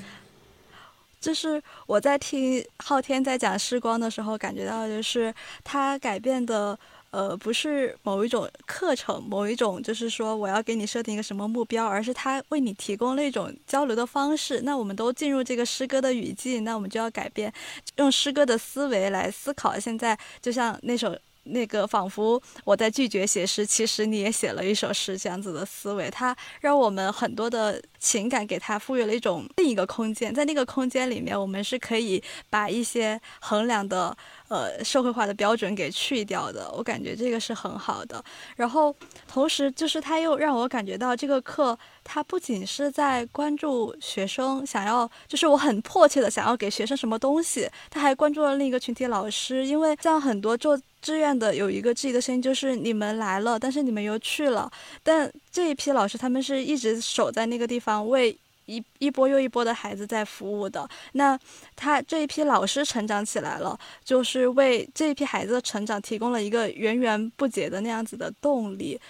[1.21, 6.79] 就是我在听昊天在讲时光的时候，感觉到就是他改变的。
[7.11, 14.61] 呃，不是某一种课程，某一种就是说我要给你设定一个什么目标，而是他为你提供了一种交流的方式。
[14.63, 17.53] 那我们都进入这个诗歌的语境，那我们就要改变，
[17.97, 19.79] 用诗歌的思维来思考。
[19.79, 21.17] 现在就像那首。
[21.51, 34.17] 那个仿佛我在拒绝写诗，其实你也写了一首诗，这样子的思维，它让我们很多的情感给它赋予了一种另一个空间，在那个空间里面，我们是可以把一些衡量的
[34.49, 36.71] 呃社会化的标准给去掉的。
[36.73, 38.23] 我感觉这个是很好的。
[38.57, 38.95] 然后
[39.27, 50.79] 同时就是他又让我感觉到这个课，他不仅是在关注学生想要，就是我很迫切的想要给学生什么东西，他还关注了另一个群体老师，因为像很多做。
[51.01, 54.69] 志愿的有一个质疑的声音，就是你们来了，但是你们又去了。
[55.05, 60.89] 但这一批老师，他们是一直守在那个地方，为一一波又一波的孩子在服务的。
[61.13, 61.39] 那
[61.75, 69.01] 他这一批老师成长起来了，就是为这一批孩子的成长提供了一个源源不竭的那样子的动力。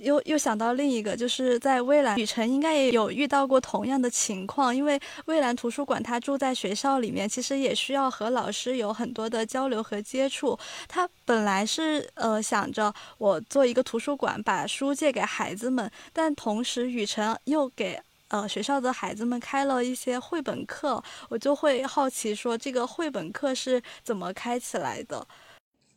[0.00, 10.58] 又又想到另一个，就是在蔚蓝，雨辰应该也有遇到过同样的情况，因为蔚蓝图书馆他住在学校里面，其实也需要和老师有很多的交流和接触。
[10.88, 25.26] 他本来是呃想着我做一个图书馆，把书借给孩子们，但同时雨辰又给呃学校的孩子们开了一些绘本课，我就会好奇说这个绘本课是怎么开起来的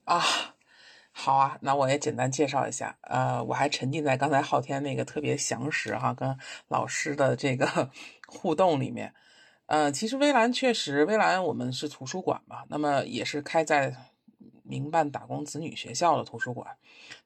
[0.05, 0.52] 啊？
[1.15, 2.97] 好啊，那我也简单介绍一下。
[3.01, 6.35] 呃，我还沉浸在刚才昊天那个特别详实哈，跟
[6.69, 7.91] 老师的这个
[8.27, 9.13] 互动里面。
[9.67, 13.95] 呃，其实微蓝确实，微蓝我们是图书馆嘛，那么也是开在
[14.63, 16.75] 民办打工子女学校的图书馆。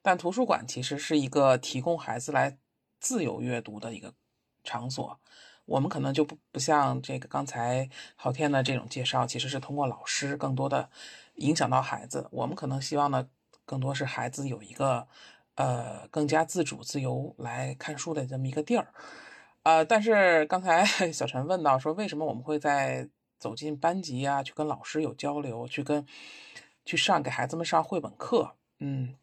[0.02, 2.58] 但图书馆其实是一个提供孩子来
[3.00, 4.12] 自由阅读的一个
[4.62, 5.18] 场所。
[5.64, 10.90] 我们可能就不不像这个刚才昊天的这种介绍，其实是通过老师更多的
[11.36, 12.28] 影响到孩子。
[12.30, 13.26] 我们可能希望呢。
[13.68, 15.06] 更多是孩子有一个
[15.56, 18.94] 呃更加自主自由来看书的这么一个地儿。
[19.64, 23.06] 呃，但是刚才 小陈问到说，为什么我们会在
[23.38, 26.06] 走进班级啊，去跟老师有交流，去跟
[26.86, 28.54] 去上给孩子们上绘本课？
[28.78, 29.14] 嗯，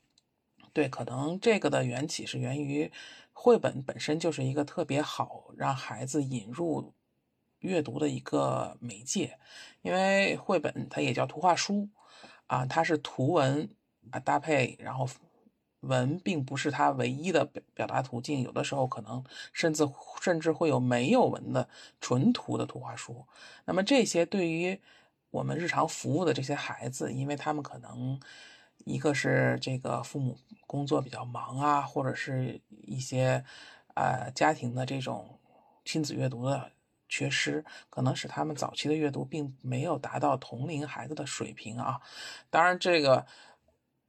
[0.74, 2.92] 对，可能这个的缘起是源于
[3.34, 6.94] 绘本本身就是一个特别好让孩子引入
[7.60, 9.40] 阅读的一个媒介，
[9.82, 11.90] 因为绘本它也叫图画书
[12.46, 13.68] 啊，它是图文
[14.12, 15.08] 啊搭配，然后。
[15.82, 19.88] 文并不是它唯一的表表达途径，有的时候可能甚至
[20.20, 21.70] 甚至会有没有文的
[22.02, 23.24] 纯图的图画书。
[23.66, 24.82] 那么这些对于
[25.30, 28.20] 我们日常服务的这些孩子，因为他们可能
[28.86, 33.46] 一个是这个父母工作比较忙啊，或者是一些
[33.94, 35.38] 呃家庭的这种
[35.84, 36.72] 亲子阅读的
[37.08, 42.02] 缺失，可能使他们早期的阅读并没有达到同龄孩子的水平啊。
[42.50, 43.28] 当然这个。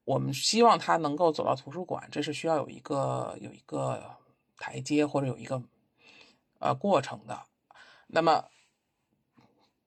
[0.06, 4.16] 我们希望他能够走到图书馆，这是需要有一个有一个
[4.56, 5.60] 台阶或者有一个
[6.60, 7.42] 呃过程的。
[8.06, 8.44] 那么，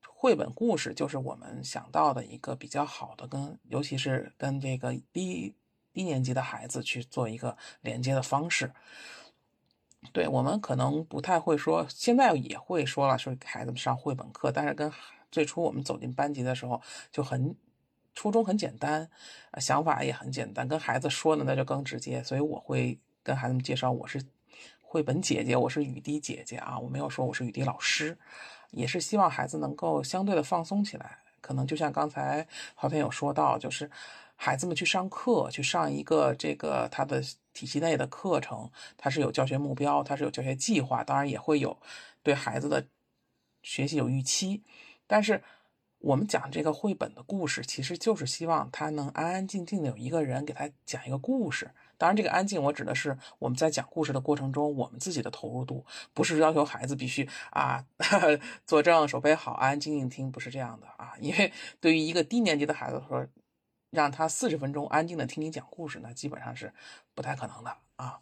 [0.09, 5.55] 绘本故事就是我们想到的一个比较好的，跟尤其是跟这个低
[5.93, 8.73] 低年级的孩子去做一个连接的方式。
[10.11, 14.91] 对我们可能不太会说，现在也会说了，说给孩子们上绘本课，但是跟
[15.31, 17.55] 最初我们走进班级的时候就很。
[18.19, 19.09] 初衷很简单，
[19.61, 22.21] 想法也很简单，跟孩子说的那就更直接。
[22.21, 24.21] 所以我会跟孩子们介绍，我是
[24.81, 28.17] 绘本姐姐，我是雨滴姐姐啊，我没有说我是雨滴老师，
[28.71, 31.17] 也是希望孩子能够相对的放松起来。
[31.39, 33.89] 可能就像刚才郝天有说到，就是
[34.35, 41.79] 孩子们去上课，去上一个这个他的体系内的课程，他是有教学目标，他是有教学计划，当然也会有
[42.21, 42.85] 对孩子的
[43.61, 44.61] 学习有预期，
[45.07, 45.41] 但是。
[45.99, 51.71] 我们讲这个绘本的故事，其实就是希望他能安安静静的有一个人给他讲一个故事。
[51.97, 57.85] 当然，这个安静我指的是我们在讲故事的过程中，我们自己的投入度，不是要求孩子必须啊
[58.65, 61.13] 坐正、 手背好、安安静静听，不是这样的啊。
[61.19, 63.27] 因为对于一个低年级的孩子说，
[63.89, 66.73] 让他四十分钟安静的听你讲故事，那基本上是
[67.13, 68.21] 不太可能的啊。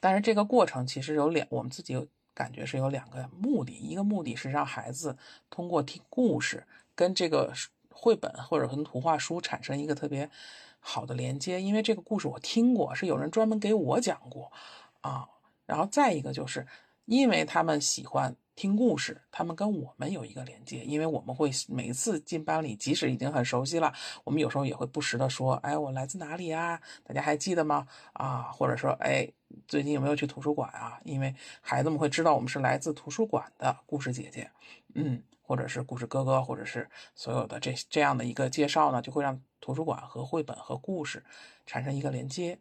[0.00, 2.08] 但是这个过程其实有两，我们自己有。
[2.36, 5.16] 感觉是有两个目的，一个目的是让孩子
[5.50, 7.52] 通过听故事跟这个
[7.90, 10.30] 绘本或者跟图画书产生一个特别
[10.78, 14.52] 好的连接，因为这个故事我听过，是有人专门给我讲过
[15.00, 15.26] 啊。
[15.64, 16.66] 然后再一个就是，
[17.06, 18.36] 因为他们喜欢。
[18.56, 23.92] 听故事，他们跟我们有一个连接，因为我们会每次进班里，即使已经很熟悉了，
[24.24, 26.80] 我们有时候也会不时的说：“哎，我来自哪里呀？
[27.04, 29.30] 大家还记得吗？”啊，或者说：“哎，
[29.68, 34.50] 最近有没有去图书馆啊？”因为孩子们会知道我们是来自图书馆的故事姐姐，
[34.94, 41.22] 嗯，或者是故事哥哥，或者是所有的这这样的一个介绍呢，就会让图书馆和绘本和故事
[41.66, 42.58] 产生一个连接。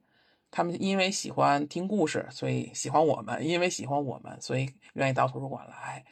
[0.55, 6.05] 他们因为喜欢听故事，所以喜欢我们；因为喜欢我们，所以愿意到图书馆来。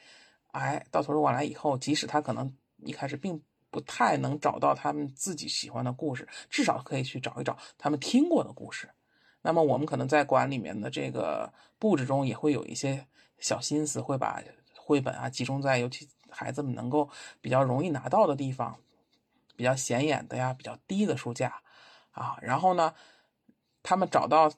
[0.48, 2.54] 哎，到图书馆来以后，即使他可能
[2.84, 8.90] 一开始并不太能找到他们自己喜欢的故事，至少可以去找一找他们听过的故事。
[9.42, 13.08] 那么，我们可能在馆里面的这个布置中，也会有一些
[13.40, 14.44] 小心思，会把
[14.76, 18.78] 绘本啊集中在尤其孩子们能够比较容易拿到的地方，
[19.56, 21.62] 比较显眼的呀，比较低的书架
[22.12, 22.38] 啊。
[22.42, 22.94] 然后呢？
[23.84, 24.50] 他们找到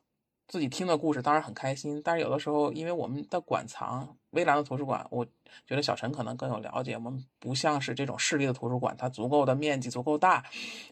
[0.47, 1.99] 自己听的故事，当然很开心。
[2.03, 5.25] 但是有的时候，因为我们的馆藏，微蓝的图书馆，我
[5.65, 6.93] 觉得小陈可能更有了解。
[6.93, 10.45] 我们不像是这种市立的图书馆，它足够的面积足够大，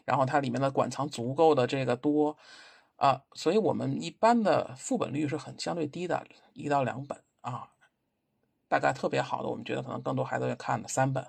[0.04, 2.36] 然后它里面的馆藏足够的这个多
[2.96, 7.68] 啊，所以我们一般的副本率是很相对低的，一到两本啊，
[8.66, 11.24] 大概特别好的，我们觉得可能更多孩子会看的三本，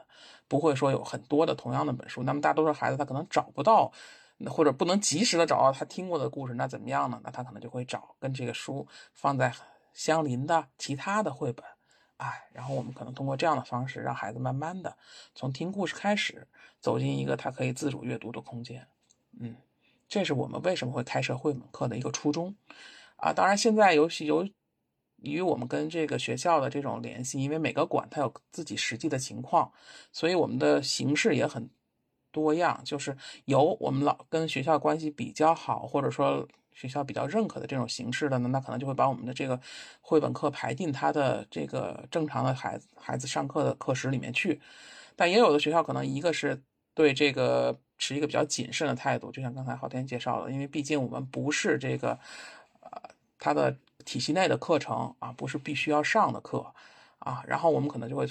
[0.47, 2.23] 不会说有很多的同样的本书。
[2.23, 3.91] 那么大多数孩子他可能找不到。
[4.47, 7.21] 或者不能及时的找到他听过的故事，那怎么样呢？
[7.23, 9.53] 那他可能就会找跟这个书放在
[9.93, 11.65] 相邻的其他的绘本，
[12.17, 14.97] 哎，然后我们可能通过这样的方式，让孩子慢慢的
[15.33, 16.47] 从听故事开始，
[16.81, 18.85] 走进一个他可以自主阅读的空间。
[19.39, 19.55] 嗯，
[20.09, 22.53] 这是我们为什么会开设绘本课的一个初衷
[23.15, 23.31] 啊。
[23.31, 24.45] 当然，现在尤其由
[25.15, 29.71] 于我们跟这个学校的这种联系，因为每个馆它有自己实际的情况，
[30.11, 31.69] 所以我们的形式也很。
[32.35, 33.15] 多样就是
[33.45, 39.57] 有我们老跟学校关系比较好，或者说学校比较认可的这种形式的呢，那可能就会把我们的这个
[40.01, 44.59] 绘本课排进他的这个正常的孩子孩子上课的课时里面去。
[45.15, 46.61] 但也有的学校可能一个是
[46.93, 52.19] 对这个持一个比较谨慎的态度，就像刚才昊天介绍的，因为毕竟我们不是这个
[52.81, 52.91] 呃
[53.39, 56.73] 他的体系内的课程啊，不是必须要上的课
[57.19, 58.27] 啊，然后我们可能就会。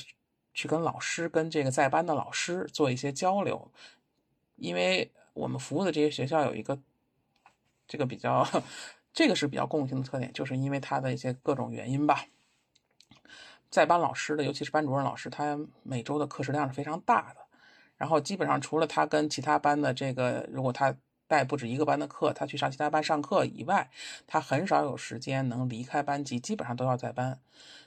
[0.55, 3.71] 去跟老师、跟这个在班的老师做一些交流，
[4.57, 6.79] 因为我们服务的这些学校有一个
[7.87, 8.47] 这个比较，
[9.13, 12.25] 这个是比较共性的特点，就是因为他的一些各种原因吧。
[13.69, 17.41] 在班老师的，尤其是班主任老师，他每周的课时量是非常大的，
[17.97, 20.95] 然后基本上除了他跟其他班的这个，如果他
[21.27, 23.91] 带不止一个班的课，他去上其他班上课以外，
[24.29, 27.41] 他很少有时间能离开班级，基本上都要在班。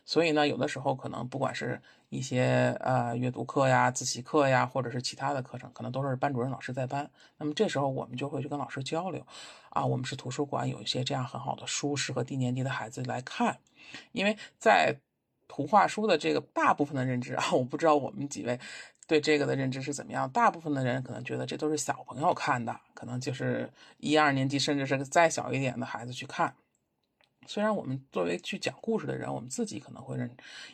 [0.04, 7.10] 所以呢，有的时候可能不管是一些呃阅读课呀、自习课呀，或者是其他的课程，可能都是班主任老师在班。
[7.38, 9.26] 那么这时候我们就会去跟老师交流，
[9.70, 13.60] 啊，我们是图书馆有一些这样很好的书适合低年级的孩子来看，
[14.12, 14.96] 因为在
[15.48, 18.60] 图画书的这个大部分的认知啊，我不知道我们几位。
[19.10, 20.30] 对这个的认知是怎么样？
[20.30, 26.54] 大部分的人可能觉得这都是小朋友看的，可能就是一二年级，甚至是再小一点的孩子去看。
[27.46, 30.30] 虽然我们作为去讲故事的人，我们自己可能会认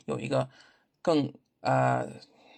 [0.06, 0.50] 有一个
[1.04, 2.10] 更呃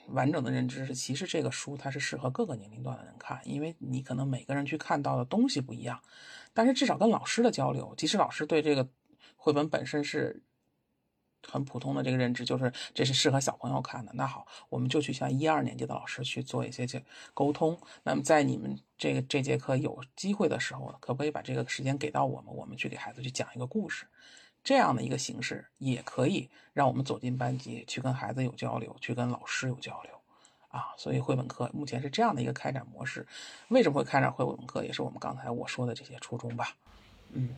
[0.07, 5.99] 完整的认知，是其实这个书它是适合各个年龄段的人看，因为你可能每个人去看到的东西不一样。
[6.53, 8.87] 但是至少跟老师的交流，即使老师对这个
[9.35, 10.41] 绘本本身是。
[11.47, 14.11] 很普通的这个认知就是这是适合小朋友看的。
[14.15, 17.79] 那好，我们就去向一二年级的老师去做一些去沟通。
[18.01, 22.51] 那么在你们这个这节课有机会的时候，可不可以把这个时间给到我们？
[22.51, 24.07] 我们去给孩子去讲一个故事，
[24.65, 30.11] 这样的一个形式也可以让我们走进班级去跟孩子有交流，去跟老师有交流
[30.69, 30.87] 啊。
[30.97, 33.27] 所以绘本课目前是这样的一个开展模式。
[33.69, 34.83] 为什么会开展绘本课？
[34.83, 36.75] 也是我们刚才我说的这些初衷吧。
[37.31, 37.55] 嗯。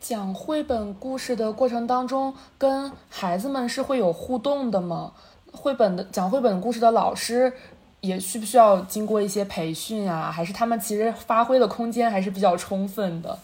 [0.00, 5.12] 讲绘本故事的过程当中，跟孩子们是会有互动的吗？
[5.52, 7.52] 绘本的讲绘本故事的老师
[8.06, 10.30] 也需不需要经过一些培训啊？
[10.30, 13.38] 还是他们其实发挥的空间还是比较充分的？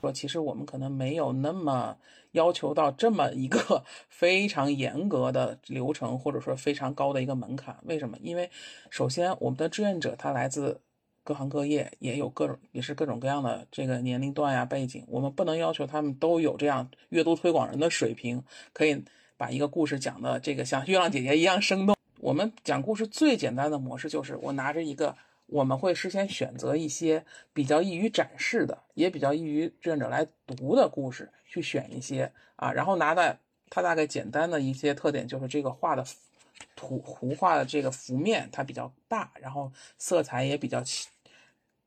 [0.00, 1.96] 说其实我们可能没有那么
[2.32, 7.76] 要求到这么一个非常严格的流程，或者说非常高的一个门槛。
[7.84, 8.16] 为什么？
[8.20, 8.50] 因为
[8.90, 10.80] 首先我们的志愿者他来自。
[11.24, 19.04] 各行各业也有各种，也是各种各样的这个年龄段呀背景，我们不能要求他们都有这样阅读推广人的水平，可以
[19.36, 21.96] 把一个故事讲的这个像月亮姐姐一样生动。
[22.22, 25.16] 我们讲故事最简单的模式就是，我拿着一个，
[25.46, 33.36] 我们会事先选择一些比较易于展示的，也比较易于志愿者来读的故事，去选一些啊，然后拿的
[33.68, 36.04] 它大概简单的一些特点就是这个画的
[36.76, 41.08] 图图画的这个幅面它比较大，然后色彩也比较齐。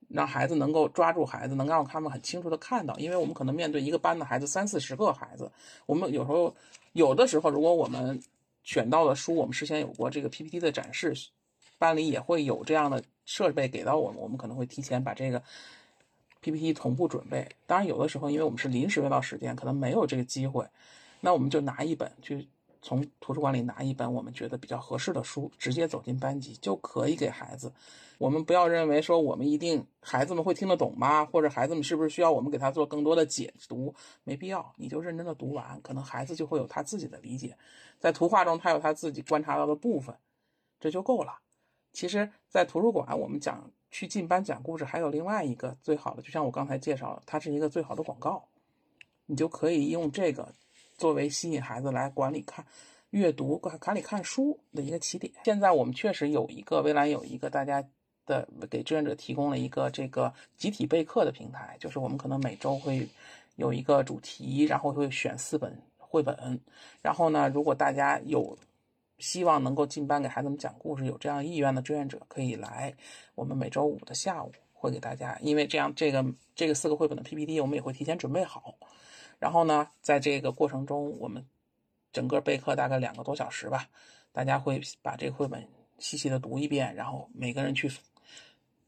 [0.09, 5.49] 让孩子能够抓住孩子，能让他们很清楚的看到，因为我们可能面对一个班的孩子三四十个孩子，
[5.85, 6.53] 我们有时候
[6.91, 8.21] 有的时候，如果我们
[8.65, 11.15] 选到的书，我们事先有过这个 PPT 的展示，
[11.77, 15.41] 班里也会有这样的设备给到我们，我们可能会提前把这个
[16.41, 17.47] PPT 同步准备。
[17.65, 20.67] 当然，有的时候因为我们是临时约到时间，可能没有这个机会，
[21.21, 22.47] 那我们就拿一本去。
[22.85, 27.73] 从图书馆里拿一本我们觉得比较合适的书，直接走进班级就可以给孩子。
[28.19, 31.25] 我们不要认为说我们一定孩子们会听得懂吗？
[31.25, 33.91] 或者孩子们是不是需要我们给他做更多的解读？
[34.23, 37.57] 没必要，你就认真的读完，可能孩子就会有他自己的理解。
[37.99, 40.15] 在图画中，他有他自己观察到的部分，
[40.79, 41.39] 这就够了。
[41.91, 48.47] 其实，在图书馆，我们讲去进班讲故事，还有另外一个最好的，就像我刚才介绍的，它是一个最好的广告，
[49.25, 50.53] 你就可以用这个。
[50.97, 52.65] 作为吸引孩子来管理看、
[53.09, 55.31] 阅读、馆里看书的一个起点。
[55.43, 57.83] 现在我们确实有一个，未来有一个大家
[58.25, 63.07] 的给志愿者提供了一个这个集体备课的平台，就是我们可能每周会
[63.55, 66.59] 有一个主题，然后会选四本绘本，
[67.01, 68.57] 然后呢，如果大家有
[69.19, 72.93] 希望能够进班给孩子们讲故事，有这样意愿的志愿者可以来，
[73.35, 76.25] 我们每周五的下午会给大家，因为这样这个
[76.55, 78.75] 这个四个绘本的 PPT 我们也会提前准备好。
[79.45, 81.45] 然后呢，在这个过程中，我们
[82.11, 83.87] 整个备课大概两个多小时吧，
[84.31, 85.67] 大家会把这绘本
[85.99, 87.87] 细细的读一遍，然后每个人去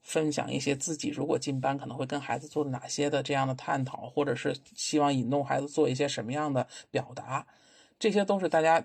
[0.02, 7.46] 分享一些自己如果进班可能会跟孩子做哪些的这样的探讨，或者是希望引动孩子做一些什么样的表达，
[8.00, 8.84] 这些都是大家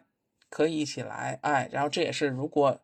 [0.51, 2.79] 可以一起来哎，然后这也是如果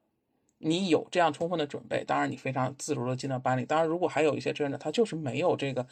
[0.57, 3.67] 你有这样充分的准备，当然你非常自如的进到班里。
[3.67, 5.87] 当然，如果还有一些志愿者他就是没有这个。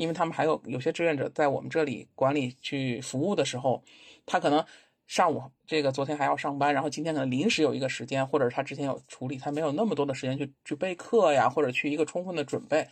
[0.00, 3.84] 因为他们还有有些志愿者在我们这里管理去服务的时候，
[4.24, 4.64] 他可能
[5.06, 12.88] 上午这个昨天还要上班，然后今天可能临时有一个时间，或者他之前有处理，他没有那么多的时间去去备课呀，或者去一个充分的准备。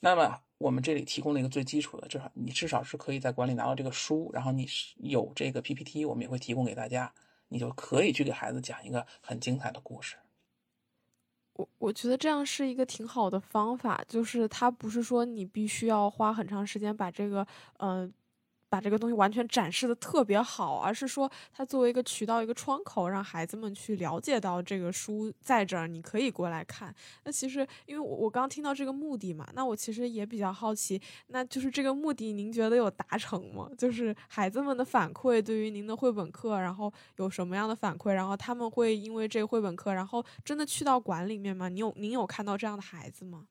[0.00, 7.12] 那么我们这里提供了一个最基础的，至少你至少是可以在馆里拿到这个书，然后你是有这个 PPT，我们也会提供给大家，
[7.46, 10.16] 你就可以去给孩子讲一个很精彩的故事。
[11.60, 17.46] 我我觉得这样是一个挺好的方法，就是它不是说你必须要花很长时间把这个，
[17.78, 18.10] 嗯，
[18.70, 26.94] 把这个东西完全展示的特别好，而是说它作为一个渠道、一个窗口，让孩子们去了解到这个书在这儿，你可以过来看。
[27.24, 33.68] 那其实，因为我我刚听到这个目的嘛，那我其实也比较好奇，那就是这个目的，您觉得有达成吗？
[33.76, 38.12] 就是孩子们的反馈对于您的绘本课，然后有什么样的反馈？
[38.12, 41.68] 然后他们会因为这个绘本课，然后真的去到馆里面吗？
[41.68, 43.46] 您有您有看到这样的孩子吗？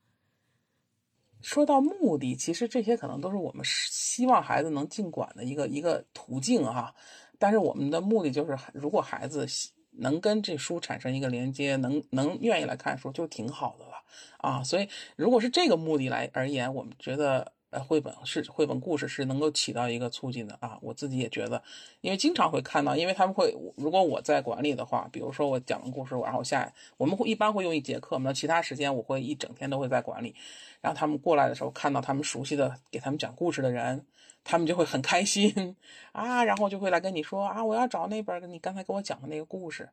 [1.41, 6.93] 说到目的，其实这些可能都是我们希望孩子能进馆的一个一个途径哈。
[7.37, 9.45] 但是我们的目的就是，如果孩子
[9.91, 13.93] 能跟这书产生一个连接，能能愿意来看书，就挺好的了
[14.37, 14.63] 啊。
[14.63, 17.53] 所以，如果是这个目的来而言，我们觉得。
[17.71, 21.61] 呃，绘本是绘本故事是能够起到一个促进的啊，我自己也觉得，
[22.01, 30.33] 因为经常会看到，因为他们会，如果我在管理的话，比如说我讲个故事，然后下我们会一般会用一节课，那其他时间我会一整天都会在管理，
[30.81, 34.03] 然后他们过来的时候看到他们熟悉的给他们讲故事的人，
[34.43, 35.75] 他们就会很开心。
[36.11, 39.87] 啊，然后就会来跟你说啊，我要找那本你刚才给我讲的那个故事，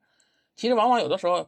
[0.54, 1.46] 其实往往有的时候。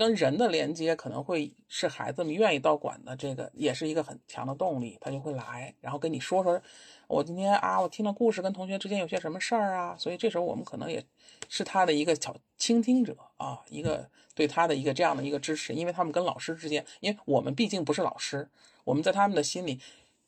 [0.00, 6.58] 跟人的连接可能会是孩子们愿意到馆的，这个也是一个很强的动力，他就会来，然后跟你说说，
[7.06, 11.04] 我今天啊，我听了故事，跟同学之间有些什么事儿啊，所以这时候我们可能也
[11.50, 18.48] 是他的一个小倾听者啊，一个对他的一个这样的一个支持，因为他们跟老师之间，因为我们毕竟不是老师，
[18.84, 19.78] 我们在他们的心里，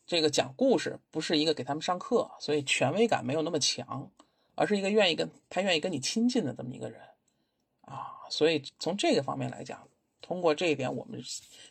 [0.06, 4.10] 这个讲故事不是一个给他们上课，所以权威感没有那么强，
[4.54, 7.00] 而是一个愿意跟他愿意跟你亲近的这么一个人。
[7.92, 9.78] 啊，所以从这个方面来讲，
[10.22, 11.22] 通过这一点，我们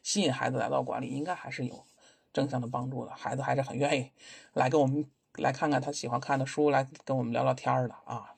[0.04, 1.84] 吸引孩子来到馆里，应该还是有
[2.32, 3.12] 正向的帮助的。
[3.16, 4.12] 孩子还是很愿意
[4.54, 5.04] 来跟我们
[5.38, 8.36] 来看看他喜欢看的书，来跟我们聊聊天的啊。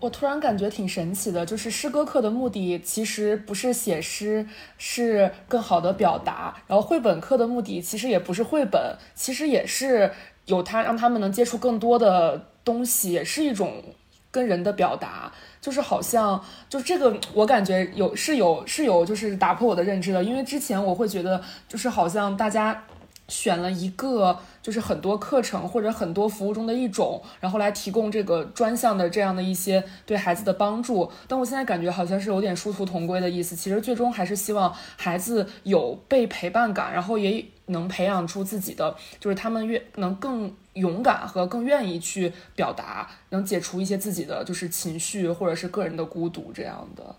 [0.00, 10.10] 我突然感觉挺神奇的，就是诗歌课的目的其实不是写诗，是更好的表达；然后绘本课的目的其实也不是绘本，其实也是
[10.46, 13.82] 有他让他们能接触更多的东西，也是一种。
[14.30, 20.22] 跟人的表达，就是好像就这个，我感觉有是有是有，就是打破我的认知的。
[20.22, 22.84] 因为之前我会觉得，就是好像大家
[23.26, 31.10] 选了一个，就是很多课程或者很多服务中的一种，然后来提供这个专项的这样的一些对孩子的帮助。
[31.26, 33.56] 但我现在感觉好像是有点殊途同归的意思。
[33.56, 40.52] 其实最终还是希望孩子有被陪伴感，然后也能培养出自己的，就是他们越能更。
[40.78, 47.14] 勇敢和更愿意去表达，能解除一些自己的就是情绪或者是个人的孤独这样的。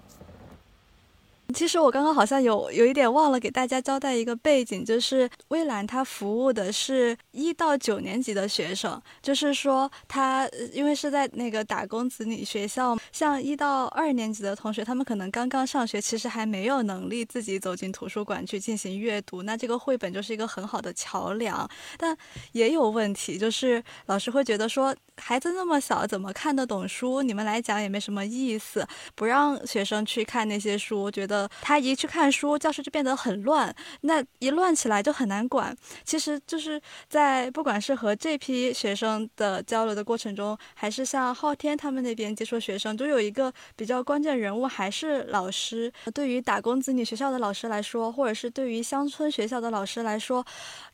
[1.53, 21.67] 其实我刚刚好像有有一点忘了给大家交代一个背景，就是微蓝他服务的是一到九年级的学生，就是说他因为是在那个打工子女学校，像一到二年级的同学，他们可能刚刚上学，其实还没有能力自己走进图书馆去进行阅读，那这个绘本就是一个很好的桥梁。
[21.97, 22.15] 但
[22.51, 24.95] 也有问题，就是老师会觉得说。
[25.21, 27.21] 孩子那么小，怎么看得懂书？
[27.21, 35.75] 你们来讲也没什么意思，不让学生去看那些书，觉得他一去看书，教室就变得很乱，那一乱起来就很难管。
[36.03, 45.91] 其实就是在不管是和这批学生的交流的过程中，还是像昊天他们那边接触学生，都有一个比较关键人物，还是老师。
[46.13, 50.45] 对于打工子女学校的老师来说，或者是对于乡村学校的老师来说，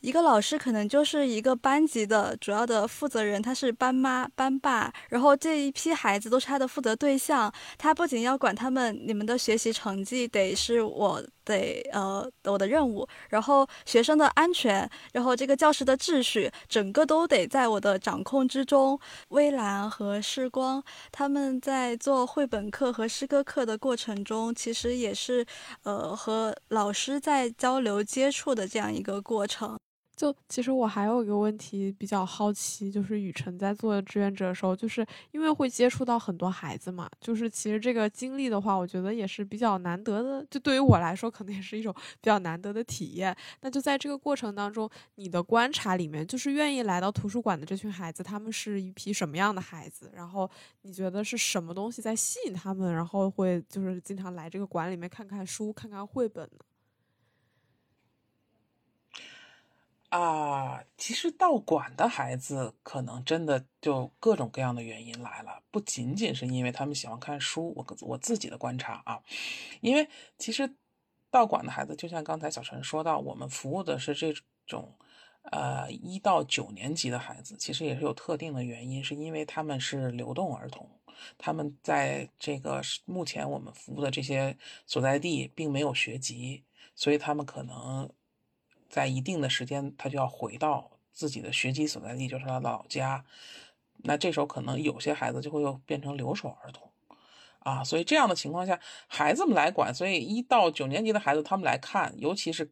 [0.01, 4.25] 一个老师可能就是一个班级的主要的负责人，他是班妈。
[4.35, 7.51] 班爸，然后这一批孩子都是他的负责对象。
[7.77, 18.99] 他不仅要管他们，你们的学习成绩得是我得呃我的任务，然后学生的安全，然后这个教室的秩序，整个都得在我的掌控之中。
[19.29, 25.45] 微蓝和世光他们在做绘本课和诗歌课的过程中，其实也是
[25.83, 29.77] 呃和老师在交流接触的这样一个过程。
[30.15, 40.45] 就其实我还有一个问题比较好奇，就是雨辰在做志愿者的时候，就是因为会接触到很多孩子嘛，就是其实这个经历的话，我觉得也是比较难得的。
[40.49, 43.35] 就对于我来说，可能也是一种比较难得的体验。
[43.61, 50.09] 那就在这个过程当中，你的观察里面，就是愿意来到图书馆的这群孩子，他们是一批什么样的孩子？
[50.13, 50.49] 然后
[50.83, 52.93] 你觉得是什么东西在吸引他们？
[52.93, 56.59] 然后会就是经常来这个馆里面看看书、看看绘本呢？
[60.15, 67.73] 啊，其实到馆的孩子可能真的就各种各样的原因来了，不仅仅是因为他们喜欢看书。
[67.75, 69.21] 我我自己的观察啊，
[69.81, 70.07] 因为
[70.37, 70.73] 其实
[71.29, 74.33] 到馆的孩子，就像刚才小陈说到，我们服务的是这
[74.65, 74.89] 种
[75.51, 80.89] 呃一到九年级的孩子，其实也是有特定的原因，是因为他们是流动儿童，
[81.37, 84.57] 他们在这个目前我们服务的这些
[84.87, 86.63] 所在地并没有学籍，
[86.95, 88.09] 所以他们可能。
[88.95, 93.25] 在一定的时间，他就要回到自己的学籍所在地，就是他的老家。
[94.05, 96.89] 那这时候可能有些孩子就会又变成留守儿童，
[97.59, 102.71] 啊，所以这样的情况下，孩子们来管，所以一到九年级的孩子他们来看，尤其是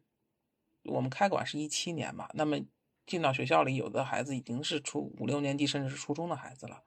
[0.84, 2.58] 我们开馆是一七年嘛，那么
[3.06, 6.84] 进到学校里，有的孩子已经是初五六年级，甚至是初中的孩子了，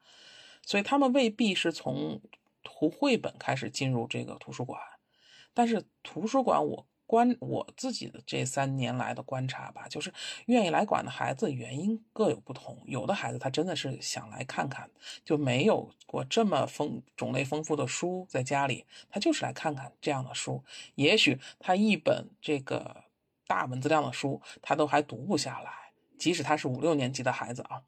[0.66, 2.20] 所以他们未必是从
[2.64, 4.82] 图绘本开始进入这个图书馆，
[5.54, 6.88] 但是图书馆我。
[7.08, 10.14] 观我自己的这三年来的观察吧，就是
[10.48, 12.78] 愿意来管的孩子原因各有不同。
[12.86, 14.90] 有的孩子他真的是想来看看，
[15.24, 20.62] 就没有过这么丰种类丰富的书在家里，他就是来看看这样的书。
[20.96, 23.06] 也许他一本这个
[23.48, 25.72] 大文字量的书他都还读不下来，
[26.20, 27.82] 即使他是五六年级的孩子啊，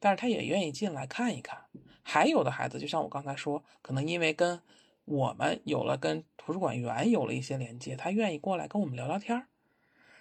[0.00, 1.66] 但是他也愿意进来看一看。
[2.02, 4.60] 还有的孩子，就像我刚才说，可能因为跟。
[5.04, 9.46] 我们有了跟图书馆员有了一些连接，他愿意过来跟我们聊聊天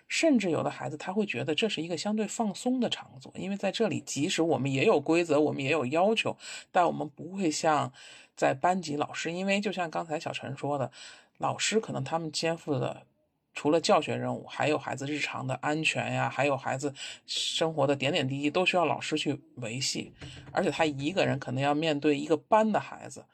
[0.10, 6.38] 甚至有的孩子他会觉得这是一个相对放松的场所，因为在这里，即使我们也有规则，我们也有要求，
[6.72, 7.92] 但我们不会像
[8.36, 10.92] 在班级老师，因为就像刚才小陈说的，
[11.38, 13.08] 老师可能他们肩负的
[13.54, 16.94] 除了教学任务，还有孩子日常的安全呀，还有孩子
[17.26, 20.14] 生活的点点滴滴都需要老师去维系，
[20.52, 23.26] 而且他一个人可能要面对一个班的孩子。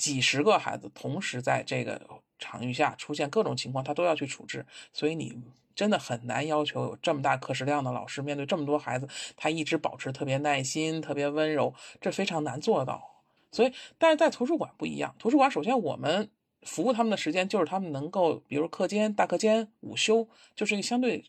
[0.00, 2.00] 几十个孩子同时在这个
[2.38, 5.36] 场域下出现各种情况，他都要去处置，所以你
[5.74, 13.22] 真的很难要求有这么大课时量的老师面对这么多孩子，他一直保持特别耐心、特别温柔，这非常难做到。
[13.52, 16.30] 所以，但是在图书馆不一样，图书馆首先我们
[16.62, 20.26] 服务他们的时间就是他们能够，比如课间、大课间、午休，
[20.56, 21.24] 就是一个相对。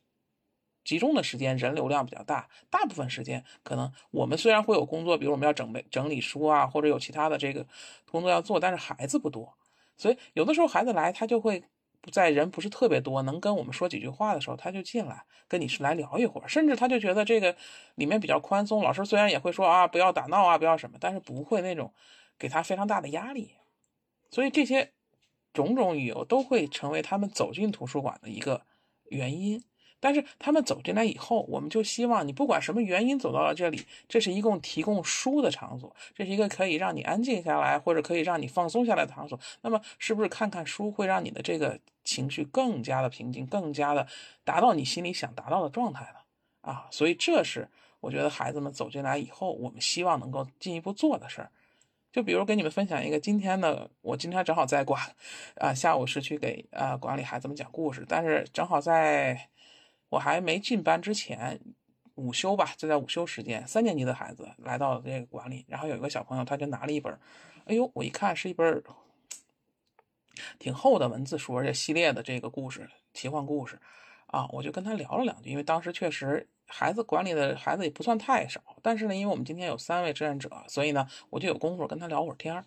[0.84, 7.66] 集中的时间人流量比较大，大部分时间可能我们虽然会有工作，比如我们要整备整理书啊，或者有其他的这个
[8.10, 9.58] 工作要做，但是孩子不多，
[9.98, 11.64] 所以有的时候孩子来，他就会
[12.12, 17.56] 在人不是特别多，能跟我们说几句话的时候，他就进来跟你是来聊一会儿，甚至他就觉得这个
[17.96, 21.94] 里面比较宽松，老师虽然也会说啊不要打闹啊不要什么，但是不会那种
[22.40, 23.54] 给他非常大的压力，
[24.32, 24.94] 所以这些
[25.54, 28.66] 种种理由都会成为他们走进图书馆的一个
[29.10, 29.64] 原因。
[30.02, 39.40] 但是他们走进来以后，我们就希望你不管什么原因走到了这里，这是一共提供书的场所，这是一个可以让你安静下来或者可以让你放松下来的场所。
[39.62, 44.08] 那么，是不是看看书会让你的这个情绪更加的平静，更加的
[44.44, 46.20] 达到你心里想达到的状态呢？
[46.62, 51.52] 啊，所以这是我觉得孩子们走进来以后，我们希望能够进一步做的事儿。
[52.12, 55.00] 就比如跟你们分享一个今天的，我今天正好在管，
[55.58, 59.51] 啊，下午是去给啊管理孩子们讲故事，但是正好在。
[60.12, 61.58] 我还没进班之前，
[62.16, 67.18] 午休吧，就在午休时间，三年级的孩子来到这个馆里，然后有一个小朋友，他就拿了一本，
[67.64, 68.84] 哎呦，我一看是一本
[70.60, 73.80] 挺厚的文字书，而且系列的这个故事，奇幻故事，
[74.28, 82.66] 啊，我就跟他聊了两句，因为当时确实孩子馆里的孩子也不算太少，但是呢，因为我们今天有三位志愿者，所以呢，我就有功夫跟他聊会儿天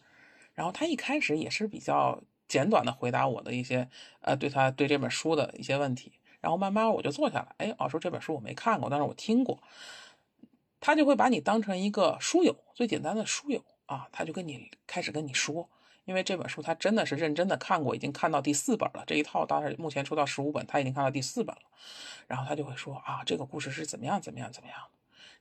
[0.55, 3.91] 然后他一开始也是比较简短的回答我的一些，
[4.23, 6.13] 呃，对他对这本书的一些问题。
[6.45, 9.59] 然后慢慢我就坐下来，哎，老师这本书我没看过，但是我听过。
[10.79, 15.71] 他就会把你当成一个书友，最简单的书友啊，他就跟你开始跟你说，
[16.05, 19.03] 因为这本书他真的是认真的看过，已经看到第四本了。
[19.07, 21.63] 这一套当时目前出到十五本，他已经看到第四本了。
[22.27, 24.77] 然后他就会说啊，这个故事是怎么样怎么样怎么样。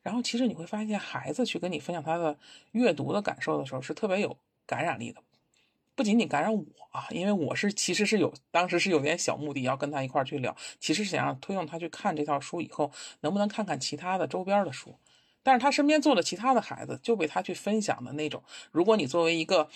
[0.01, 2.37] 然后其实你会发现，孩子去跟你分享他的
[2.71, 5.21] 阅读的感受的时候，是特别有感染力的。
[5.95, 12.91] 不仅仅感染我啊，因为我是其实是有当时是有点小目的要跟他一块去聊，其实是想让推动他去看这套书以后
[13.21, 14.95] 能不能看看其他的周边的书，
[15.43, 19.67] 但是他身边坐的其他的孩子就被他去分享的那种，如果你作为一个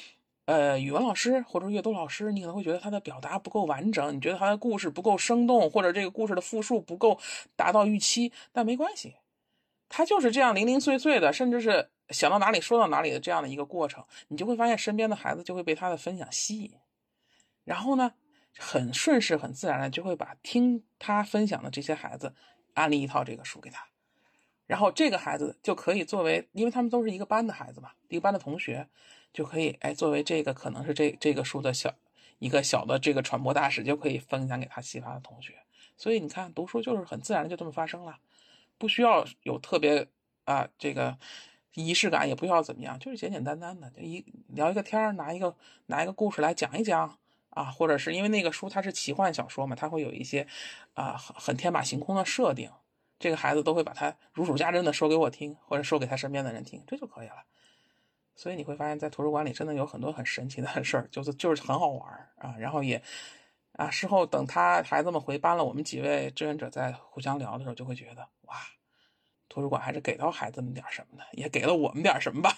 [0.45, 7.19] 呃语文老师或者阅读老师，你可能会觉得他的表达不够完整，你觉得他的故事不够生动，或者这个故事的复述不够
[7.55, 9.15] 达到预期，但没关系，
[9.89, 11.89] 他就是这样零零碎碎的，甚至是。
[12.09, 16.71] 想到哪里说到哪里的这样的一个过程，你就会发现身边的孩子就会被他的分享吸引，
[17.65, 18.13] 然后呢，
[18.57, 22.33] 很顺势、很自然的就会把听他分享的这些孩子
[22.73, 23.85] 安利一套这个书给他，
[24.65, 28.87] 然后这个孩子就可以作为，因为他们都是一个班的孩子嘛，一个班的同学，
[29.33, 31.93] 就可以哎作为这个可能是这这个书的小
[32.39, 35.53] 一个小的这个传播大使，就可以分享给他其他的同学。
[35.97, 38.17] 所以你看，读书就是很自然的就这么发生了，
[38.77, 40.07] 不需要有特别
[40.45, 41.17] 啊这个。
[41.83, 45.55] 仪式感也不需要怎么样，就是简简单单的，就一聊一个天，拿一个
[45.85, 47.15] 拿一个故事来讲一讲
[47.51, 50.47] 啊，或者是因为那个书它是奇幻小说嘛，它会有一些
[50.95, 52.71] 啊很很天马行空的设定，
[53.19, 57.43] 这个孩子都会把它如数家珍的说给我听，或者说给他身边的人听，这就可以了。
[58.35, 62.99] 所以你会发现在图书馆里真的有很多很神奇的事儿，就是就是很好玩啊，然后也
[63.73, 68.55] 啊事后等他孩子们回班了，我们几位志愿者在互相聊的时候就会觉得哇。
[69.57, 72.51] 图书馆还是给到孩子们点什么的，也给了我们点什么吧。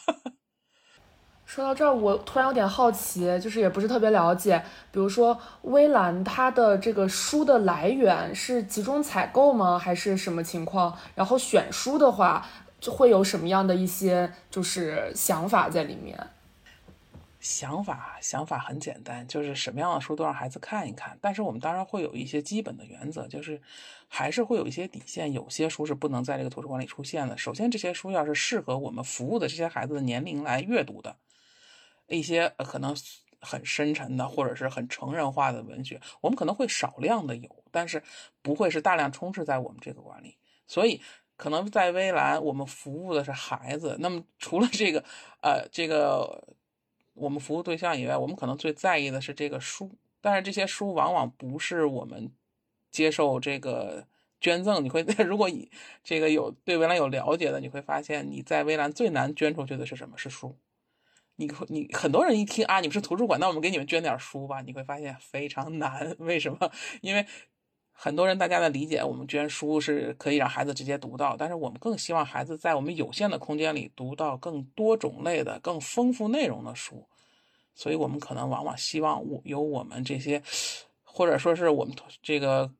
[1.48, 10.94] 说到这儿，我突然有点好奇，就是也不是特别了解，比如说微蓝它的这个书的来源是集中采购吗，还是什么情况？
[11.16, 12.46] 然后选书的话，
[12.82, 16.20] 就会有什么样的一些就是想法在里面？
[17.40, 21.18] 想法想法很简单，就是什么样的书都让孩子看一看。
[21.22, 23.62] 但是我们当然会有一些基本的原则，就是
[24.08, 25.32] 还是会有一些底线。
[25.32, 27.38] 有些书是不能在这个图书馆里出现的。
[27.38, 31.16] 首先，这些书要是适合我们服务的这些孩子的年龄来阅读的。
[32.08, 32.96] 一些可能
[33.40, 38.02] 很深沉的，或者是很成人化的文学，我们可能会少量的有，但是
[38.42, 40.36] 不会是大量充斥在我们这个馆里。
[40.68, 41.00] 所以，
[41.38, 43.96] 可能在微蓝，我们服务的是孩子。
[44.00, 45.04] 那么，除了这个，
[45.42, 46.44] 呃，这个
[47.20, 49.92] 我们服务对象以外，我们可能最在意的是这个书。
[50.22, 52.32] 但是，这些书往往不是我们
[52.92, 54.08] 接受这个
[54.42, 54.84] 捐赠。
[54.84, 55.72] 你会， 如果你
[56.04, 60.18] 这个有对微蓝有了解的，你会发现你在微蓝最难捐出去的是什么？
[60.18, 60.58] 是书。
[61.38, 64.62] 你你很多人一听啊，你们是图书馆，那我们给你们捐点书吧。
[64.62, 66.70] 你会发现非常难，为什么？
[67.02, 67.26] 因为
[68.02, 77.06] 很多人大家的理解，我们捐书是可以让孩子直接读到，但是我们更希望孩子在我们有限的空间里读到更多种类的、更丰富内容的书。
[77.76, 80.42] 所以我们可能往往希望我有我们这些，
[81.04, 81.94] 或者说是我们
[82.24, 82.72] 这个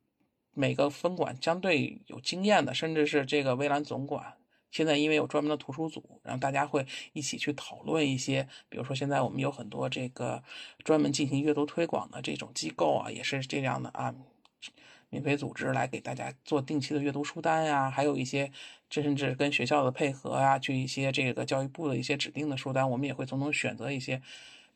[0.54, 4.38] 每个分管相对有经验的，甚至是这个微蓝总管。
[4.70, 10.42] 现在因为有专门的图书组，然后大家会一起去讨论一些，比如说现在我们有很多这个
[10.82, 14.14] 专门进行阅读推广的这种机构啊，也是这样的啊，
[15.10, 18.50] 免费组织来给大家做定期的阅读书单呀，还有一些
[18.88, 24.22] 甚至跟学校的配合啊，去一些这个教育部的一些指定的书单，我们也会从中选择一些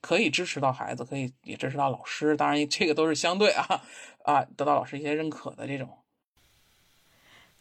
[0.01, 3.83] 可以支持到孩子，可以也支持到老师，当然这个都是相对啊
[4.25, 5.89] 啊得到老师一些认可的这种。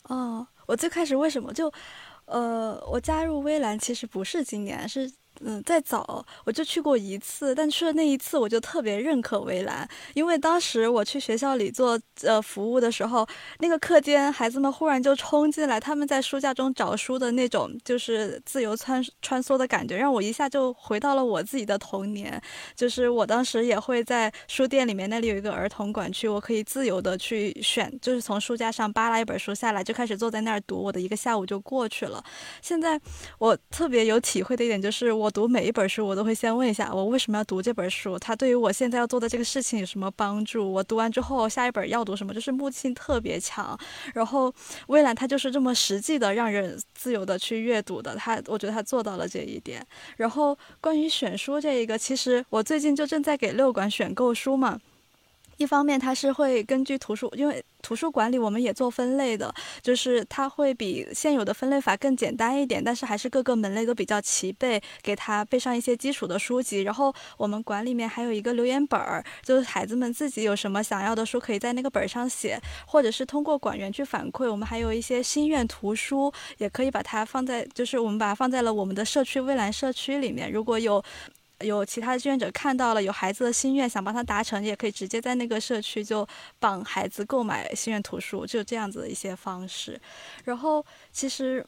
[0.04, 1.72] 哦，我最开始为什么就？
[2.26, 5.12] 呃，我加入微蓝其实不是今年，是。
[5.46, 13.28] 嗯，再早我就去过一次，但去了那一次我就特别认可围栏，因为当时我去学校里做呃服务的时候，
[13.60, 22.42] 那个课间孩子们忽然就冲进来，他们在书架中找书的那种就是自由穿穿梭的感觉，让我一下就回到了我自己的童年。
[22.74, 32.24] 就是我当时也会在书店里面，那里有一个儿童馆区，我可以自由的去选，就是从书架上扒拉一本书下来，就开始坐在那儿读，我的一个下午就过去了。
[32.62, 32.98] 现在
[33.40, 35.33] 我特别有体会的一点就是我。
[35.34, 38.18] 读每一本书，我都会先问一下，我为什么要读这本书？
[38.20, 40.72] 它对于我现在要做的这个事情有什么帮助？
[40.72, 42.32] 我读完之后，下一本要读什么？
[42.34, 43.78] 就是目的性特别强。
[44.14, 44.54] 然后，
[44.88, 48.16] 微澜他就是这么实际的，让人自由的去阅读的。
[48.16, 49.86] 他，我觉得他做到了这一点。
[50.18, 54.80] 然后，关于选书这一个，其实我最近就正在给六馆选购书嘛。
[55.64, 66.82] 一方面，它是会根据图书，因为图书馆里我们也做分类的，就是它会比现有的分类法更简单一点，但是还是各个门类都比较齐备，给他备上一些基础的书籍。
[66.82, 74.52] 然后我们馆里面还有一个留言本儿，就是孩子们自己有什么想要的书，可以在那个本上写，或者是通过馆员去反馈。
[74.52, 80.52] 我们还有一些心愿图书，也可以把它放在，就是我们把它放在了我们的社区蔚蓝社区里面。
[80.52, 81.02] 如果有。
[81.60, 86.28] 有其他的志愿者看到了有孩子的心愿，想帮他达成，也可以直接在那个社区就
[86.60, 90.00] 帮孩子购买心愿图书，就这样子的一些方式。
[90.44, 91.66] 然后，其实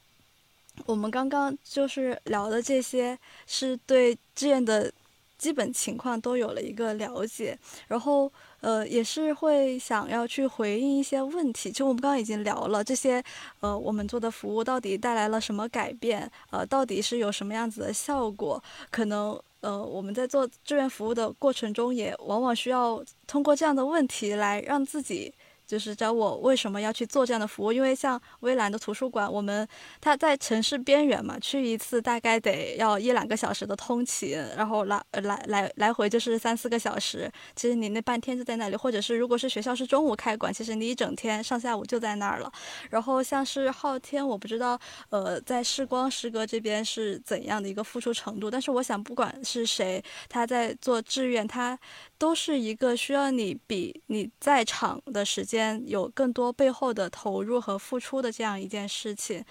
[0.86, 3.18] 我们刚刚就是聊的这些，
[3.48, 4.92] 是对志愿的
[5.38, 7.58] 基本情况都有了一个了解。
[7.88, 8.30] 然后，
[8.60, 11.72] 呃，也是会想要去回应一些问题。
[11.72, 13.24] 就我们刚刚已经聊了这些，
[13.62, 16.30] 呃，我们做的服务到底带来了什么改变？
[16.50, 18.62] 呃，到底是有什么样子的效果？
[18.92, 19.40] 可能。
[19.66, 25.34] 呃，我们在做志愿服务的过程中，也往往需要通过这样的问题来让自己。
[25.66, 27.74] 就是教我为什么要去做这样的服务？
[27.74, 29.68] 因为像微蓝的图书馆，我们
[30.00, 37.32] 它在城市边缘嘛，去一次大概得要一两个小时的通勤，然后来来来来回就是三四个小时。
[37.56, 42.52] 其实你那半天就在那里，或者是如果是学校是中午开馆，其实你一整天上下午就在那儿了。
[42.92, 51.78] 然后像是昊天，我不知道呃在视光师哥这边是怎样的一个付出程度，但是我想不管是谁，他在做志愿，他
[52.18, 55.55] 都是一个需要你比你在场的时间。
[55.56, 59.44] 间有更多背后的投入和付出的这样一件事情，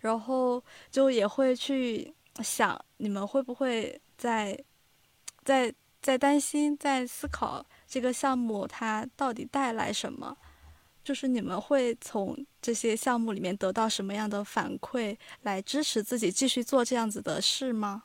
[0.00, 4.58] 然后就也会去想，你们会不会在
[5.44, 10.36] 在在担心，在思考这个项目它到底带来什么？
[11.02, 18.04] 就是你们会从这些项目里面得到什么样的反馈，来支持自己继续做这样子的事吗？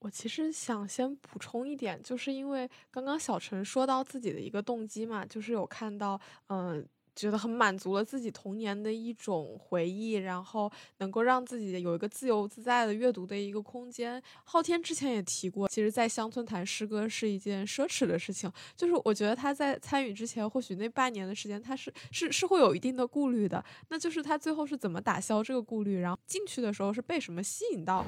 [0.00, 14.22] 我其实想先补充一点，就是因为刚刚小陈说到自己的一个动机嘛，就是有看到，嗯，觉得很满足了自己童年的一种回忆，然后能够让自己有一个自由自在的阅读的一个空间。
[14.44, 18.52] 昊天之前也提过，其实，在乡村谈诗歌是一件奢侈的事情。
[18.76, 23.64] 就是我觉得他在参与之前，或许那半年的时间，他是是是会有一定的顾虑的。
[23.88, 28.04] 那就是他最后是怎么打消这个顾虑，然后进去的时候是被什么吸引到？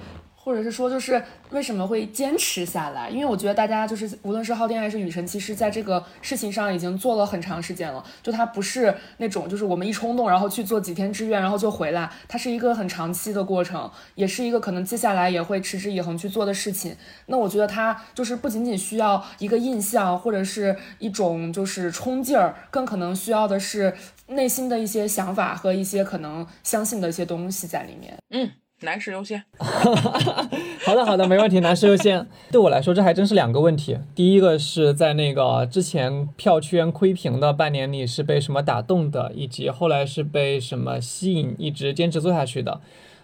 [0.49, 3.11] 或者是说，就是为什么会坚持下来？
[3.11, 8.03] 因为我觉得大家就是，无论是昊天还是雨辰，其实在这个事情上已经做了很长时间了。
[8.23, 12.11] 就他不是那种，就是我们一冲动，然后去做几天志愿，然后就回来。
[12.27, 16.97] 它是一个很长期的过程，也是一个可能接下来也会持之以恒去做的事情。
[17.27, 23.95] 那我觉得他就是不仅仅需要一个印象，或者是一种就是冲劲儿，更可能需要的是
[24.29, 28.17] 内心的一些想法和一些可能相信的一些东西在里面。
[28.31, 28.51] 嗯。
[28.83, 31.59] 男士优先， 好的好的，没问题。
[31.59, 33.99] 男士优先， 对我来说这还真是两个问题。
[34.15, 42.81] 第一个是在那个之前票圈亏平的半年里是被什么打动的，以及后来是被什么吸引，一直坚持做下去的。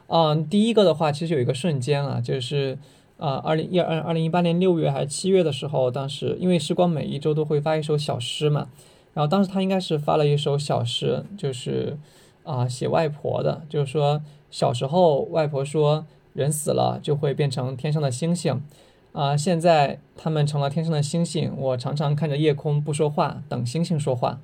[0.08, 2.76] 嗯，第一个的话，其实有一个瞬间啊，就是
[3.18, 8.66] 啊，二零一二二零一八年六月还是七月的时候，当时因为时光每一周都会发一首小诗嘛，
[9.12, 11.96] 然后当时他应该是发了一首小诗，就是
[12.42, 14.20] 啊写外婆的，就是说。
[14.54, 18.62] 小时候，外婆说人死了就会变成天上的星星，
[19.10, 21.52] 啊，现在他们成了天上的星星。
[21.58, 24.38] 我常常看着夜空不说话，等星星说话。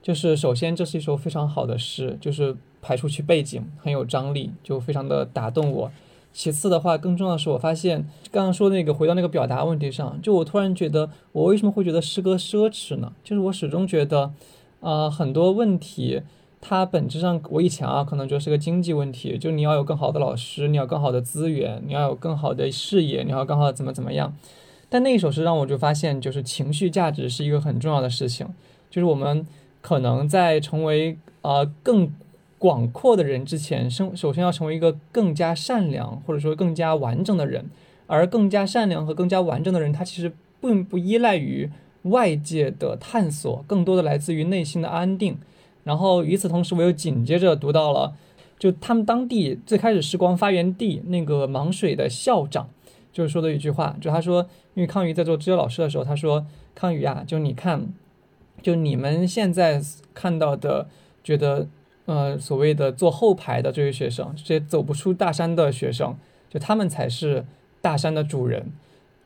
[0.00, 5.90] 就是首先，这是一首非常好的诗，就是排出去背景很有张力，就非常的打动我。
[6.32, 13.12] 其次的话，更重要的是，我发现刚刚说那个回到那个表达问题上，就我突然觉得，我为什么会觉得诗歌奢侈呢？
[13.24, 14.32] 就是我始终觉得，
[14.78, 16.22] 啊，很多问题。
[16.60, 24.34] 它本质上，我以前啊，可能就是个经济问题，就你要有更好的老师，你要更好的资源，你要有更好的视野，你要更好的怎么怎么样。
[24.88, 28.46] 但那一首诗让我就发现，就是情绪价值是一个很重要的事情，
[28.90, 29.46] 就是我们
[29.80, 32.10] 可能在成为呃更
[32.58, 37.68] 广阔的人之前，生首先要成为一个更加善良或者说更加完整的人，
[38.06, 41.70] 而更加善良和更加完整的人，他其实并不依赖于
[42.02, 45.36] 外界的探索，更多的来自于内心的安定。
[45.86, 48.12] 然后与此同时，我又紧接着读到了，
[48.58, 52.68] 就他们当地最开始时光发源地那个芒水的校长，
[53.12, 54.42] 就是说的一句话，就他说，
[54.74, 57.86] 因为康宇在做支教老师的时候，他说，康宇啊，就你看，
[58.60, 59.80] 就你们现在
[60.12, 60.88] 看到的，
[61.22, 61.68] 觉得
[62.06, 66.16] 呃所谓的坐后排的这些学生，这些走不出大山的学生，
[66.50, 67.44] 就他们才是
[67.80, 68.72] 大山的主人。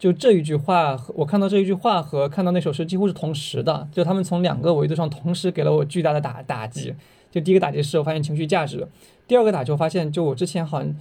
[0.01, 6.95] 就这一句话，我看到这一句话和看到那首诗几乎是同时的，就他们从两个维度上同时给了我巨大的打打击。
[7.31, 8.89] 就第一个打击是我发现情绪价值，
[9.29, 10.93] 第二个打击我发现，就我之前好像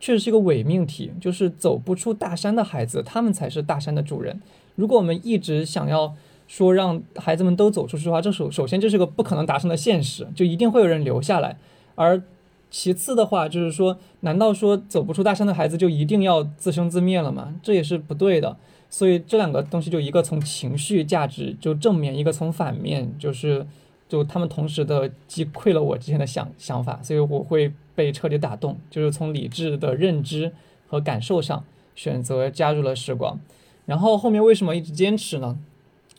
[0.00, 4.40] 确实是一个伪命题，就是走不出大山的孩子，他们才是大山的主人。
[4.74, 6.14] 如果我们一直想要
[6.48, 11.58] 说让孩子们都走出去的话，这首首先这是个不可能达成的现实，就一定会有人留下来，
[11.94, 12.22] 而。
[12.70, 17.54] 其次的话，就是说，难道说走不出大山的孩子就一定要自生自灭了吗？
[17.62, 18.56] 这也是不对的。
[18.88, 23.66] 所以这两个东西就一个从情绪价值就正面，一个从反面，就是
[24.08, 30.52] 就他们同时的击溃了我之前的想想法，所以我会被彻底打动，就是从理智的认知
[30.86, 31.64] 和感受上
[31.94, 33.38] 选择加入了时光。
[33.86, 35.58] 然后后面为什么一直坚持呢？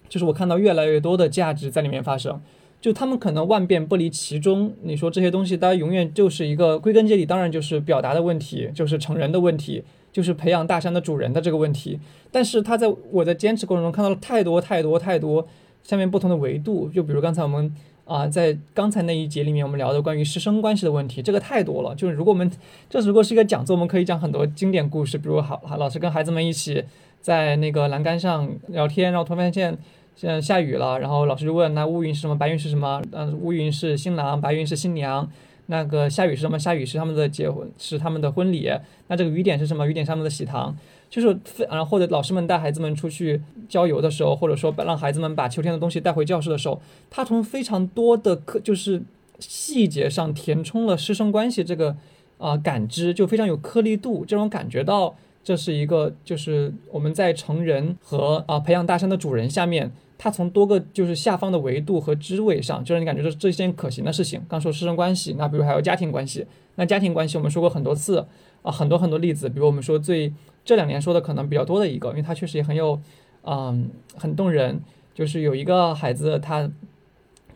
[0.09, 2.41] 就是我看到越来越多的价值在里面发生。
[2.80, 11.99] 就他们可能万变不离其中，你说这些东西，大家永远就是一个归根结底，当然就是表达的问题，就是成人的问题，就是培养大山的主人的这个问题。
[12.32, 15.47] 但是他在我在坚持过程中看到了太多太多太多
[15.84, 17.73] 下面不同的维度，就比如刚才我们
[18.05, 21.95] 啊在刚才那一节里面我们聊的关于师生关系的问题，这个太多了。
[21.95, 22.49] 就是如果我们
[22.89, 26.84] 这如果是一个讲座，我们可以讲很多经典故事，比如好老师跟孩子们一起
[27.21, 29.75] 在那个栏杆上聊天，然后突然发现。
[30.18, 32.36] 现在下雨了，然后老师就问：那乌云是什么？
[32.36, 32.99] 白云是什么？
[33.11, 35.30] 嗯，乌云是新郎，白云是新娘。
[35.68, 36.57] 那个下雨是什么？
[36.57, 38.68] 下雨是他们的结婚，是他们的婚礼。
[39.09, 39.86] 那这个雨点是什么？
[39.86, 40.76] 雨点是他们的喜糖。
[41.09, 41.38] 就是
[41.70, 43.39] 然后或者老师们带孩子们出去
[43.70, 49.03] 郊游的时候，或者说让孩子们把秋天的东西带回教室的时候，他从非常多的课就是
[49.39, 51.95] 细节上填充了师生关系这个
[52.39, 59.91] 啊感知，就非常有颗粒度，这种感觉到这是一个就是我们在成人和啊培养大山的主人下面。
[60.18, 64.41] 它从多个就是下方的维度和支位上，就让你感觉这这是件可行的事情。
[64.49, 66.45] 刚说师生关系，那比如还有家庭关系，
[66.76, 68.26] 那家庭关系我们说过很多次
[68.61, 69.47] 啊，很多很多例子。
[69.47, 70.34] 比如我们说最
[70.65, 72.99] 这两年说的可能比较多的一个，因为它确实也很有，
[73.43, 74.82] 嗯，很动人。
[75.13, 76.70] 就是有一个孩子，他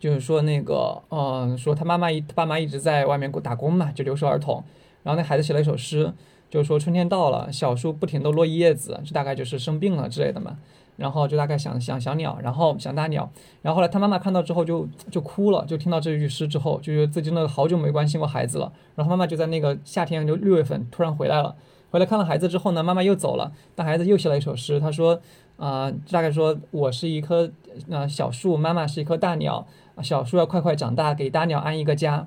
[0.00, 4.64] 就是说那个，嗯，说他妈妈一他爸妈一直在外面打工嘛，就留守儿童。
[5.04, 6.12] 然后那孩子写了一首诗，
[6.50, 10.58] 就是说春天到了，小树不停地落叶子，这大概就是生病了之类的嘛。
[10.96, 13.30] 然后就大概想想小鸟，然后想大鸟，
[13.62, 18.72] 然后后来他妈妈看到之后就就哭了，就听到这句诗之后，就觉得自己真的好久没关心过孩子了。
[18.94, 21.54] 然后妈妈就在那个夏天就六月份突然回来了，
[21.90, 25.20] 回来看了孩子之后呢，妈妈又走了，但孩子又写了一首诗，他说
[25.56, 27.50] 啊、大概说我是一棵
[27.88, 29.66] 呃小树，妈妈是一棵大鸟，
[30.02, 32.26] 小树要快快长大，给大鸟安一个家。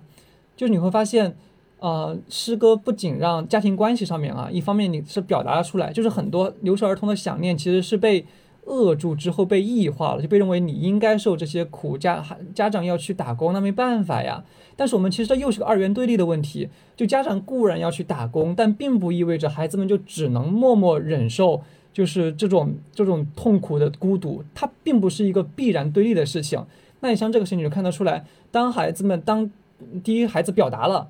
[0.55, 1.35] 就是你会发现。
[1.77, 8.25] 呃，诗歌不仅让家庭关系上面啊，一方面你是表达了出来，就是很多留守儿童的想念其实是被
[8.65, 14.43] 扼住之后被异化了，就被认为你应该受这些苦，家家长要去打工，那没办法呀。
[14.75, 21.61] 但是我们其实这又是个二元对立的问题，就家长固然要去打工，但并不意味着孩子们就只能默默忍受，
[21.93, 26.61] 就是这种这种痛苦的孤独，它并不是一个必然对立的事情。
[26.99, 29.49] 那你像这个事情，你就看得出来，当孩子们当
[30.03, 31.07] 第一孩子表达了。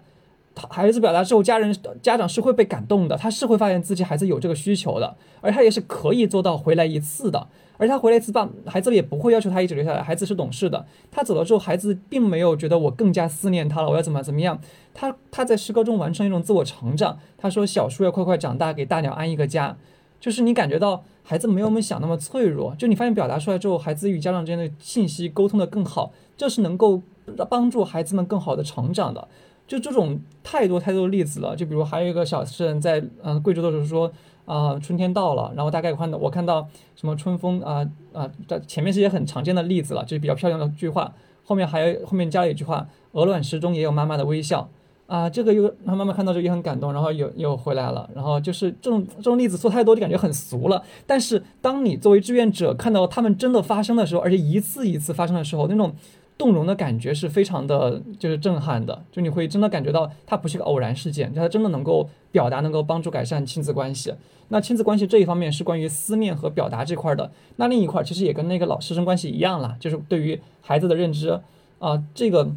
[0.70, 7.48] 孩子表达之后，家人家长是会被感动的，他是会发现自己孩子有这个需求的，而他也是可以做到回来一次的，
[7.78, 14.60] 而他回来一次，爸孩子也不会要求他一直留下来，孩子是懂事的，他走了之后，孩子并没有觉得我更加思念他了，我要怎么怎么样，
[14.94, 19.76] 他他在诗歌中完成一种自我成长，他说小树要快快长大，给大鸟安一个家，
[20.22, 27.02] 就是你感觉到孩子没有我们想那么脆弱，就你发现表达出来之后，孩子与家长之间的信息沟通的更好，这是能够
[27.50, 29.28] 帮助孩子们更好的成长的。
[29.68, 34.12] 就这种太多太多的例子了，就比如还有一个小诗人在嗯贵州的时候说
[34.46, 41.12] 啊、春天到了，然后大概看到我看到什么春风啊啊，在、前面是一些很常见的例子了，就是比较漂亮的句话，
[41.44, 44.70] 后面还有后面加了一句话，鹅卵石中也有妈妈的微笑。
[45.08, 55.96] 啊，这个又让妈妈看到这个也很感动，然后又又回来了，然后就是这种这种例子说太多就感觉很俗了，但是当你作为志愿者看到他们真的发生的时候，而且一次一次发生的时候，那种。
[56.38, 64.14] 动容的感觉是非常的，就是震撼的，就你会真的感觉到它不是个偶然事件，就它真的能够表达，能够帮助改善亲子关系。
[64.50, 71.40] 那亲子关系这一方面是关于思念和表达这块的，那另一块其实也跟那个老师生关系一样啦，就是对于孩子的认知
[71.80, 72.52] 啊、这个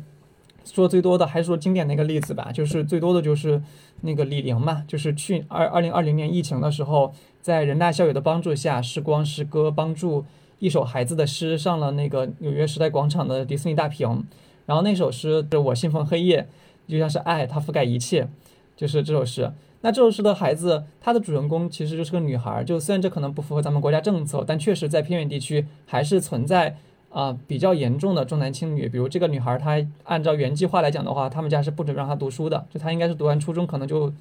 [0.64, 3.62] 说最多的还是说经典的一个例子吧，就是最多的就是
[4.01, 10.24] 那个李玲嘛，就是去二二零二零年疫情的时候，在人大校友的帮助下，时光诗歌帮助。
[10.59, 14.25] 一首孩子的诗上了那个纽约时代广场的迪士尼大屏，
[14.67, 16.49] 然后那首诗是我信奉黑夜，
[16.89, 18.29] 就像是爱，它覆盖一切，
[18.77, 19.53] 就是这首诗。
[19.83, 26.77] 那这首诗的孩子，他的主人公其实就是个女孩，就虽然这可能不符合咱们国家政策，但确实在偏远地区还是存在
[27.11, 28.89] 啊、比较严重的重男轻女。
[28.89, 34.13] 比如这个女孩，她按照原计划来讲的话，他们家是不准让她读书的，就她应该是读完初中可能就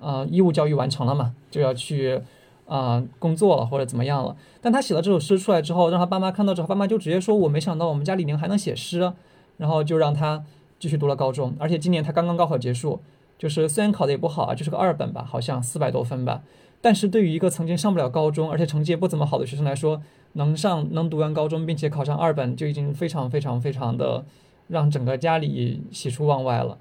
[0.00, 2.20] 呃义务教育完成了嘛，就要去。
[2.66, 4.36] 啊、工作了或者怎么样了？
[4.60, 9.12] 但他写了这首诗出来之后，让他爸妈看到之后，爸妈就直接说：“我没想到我们家李宁还能写诗。”
[9.56, 10.44] 然后就让他
[10.78, 13.00] 继续读了高中，而且今年他刚刚高考结束，
[13.38, 16.42] 就是虽然考的也不好啊，就是个二本吧，好像四百多分吧。
[16.82, 20.02] 但是对于一个曾经上不了高中，而且成绩也不怎么好的学生来说，
[20.32, 24.24] 能上能读完高中，并且考上二本，就已经非常非常非常的
[24.68, 26.76] 让整个家里喜出望外了。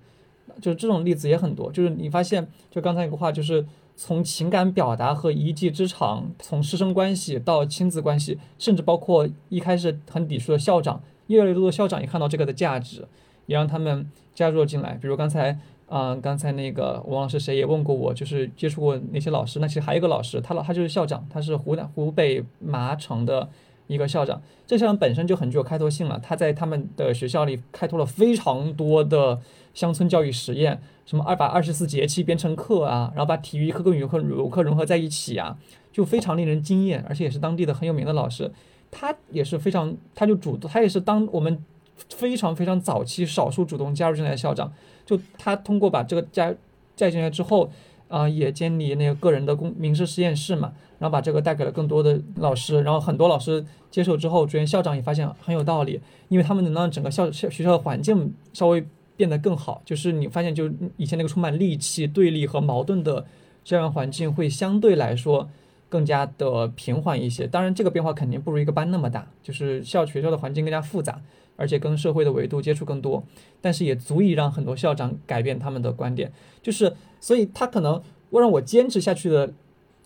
[0.59, 3.65] 就是这种例子也很多，就是你发现，就刚才一个话，就是。
[3.95, 13.07] 从情感表达和一技之长，从师生关系到亲子关系，甚至包括一开始很抵触的校长，越来越多的校长也看到这个的价值，
[13.45, 14.97] 也让他们加入了进来。
[15.01, 15.51] 比如刚才，
[15.87, 23.47] 啊、呃，刚才那个王老师谁也问过我，就是接触过那些老师，那其实还有一个老师，他老他就是校长，他是湖南湖北麻城的
[23.87, 24.41] 一个校长。
[24.67, 29.39] 这校长本身就很具有开拓性了，他在他们的学校里开拓了非常多的
[29.73, 30.81] 乡村教育实验。
[31.05, 35.55] 什么二百二十四节气编成课啊，然后把体育课跟语文课语文课融合在一起啊，
[35.91, 38.51] 就非常令人惊艳，而且也是当地的很有名的老师。
[38.89, 41.63] 他也是非常，他就主动，他也是当我们
[42.09, 44.71] 非常非常早期少数主动加入进来的校长。
[45.05, 46.53] 就他通过把这个加
[46.95, 47.69] 加进来之后，
[48.07, 55.99] 啊、也建立那个个人的公名师实验室嘛，然后把这个带给了更多的老师，然后很多老师接受之后，主任校长也发现很有道理，
[56.29, 58.83] 因为他们能让整个校校学校的环境稍微。
[59.17, 63.25] 变得更好，就是你发现，就以前那个充满戾气、对立和矛盾的
[63.63, 65.49] 校园环境，会相对来说
[65.87, 67.47] 更加的平缓一些。
[67.47, 71.21] 当然，这个变化肯定不如一个班那么大，就是校学校的环境更加复杂，
[71.55, 73.23] 而且跟社会的维度接触更多。
[73.61, 76.31] 但是也足以让很多校长改变他们的观点。
[76.61, 78.01] 就是，所以他可能
[78.31, 79.53] 让我坚持下去的，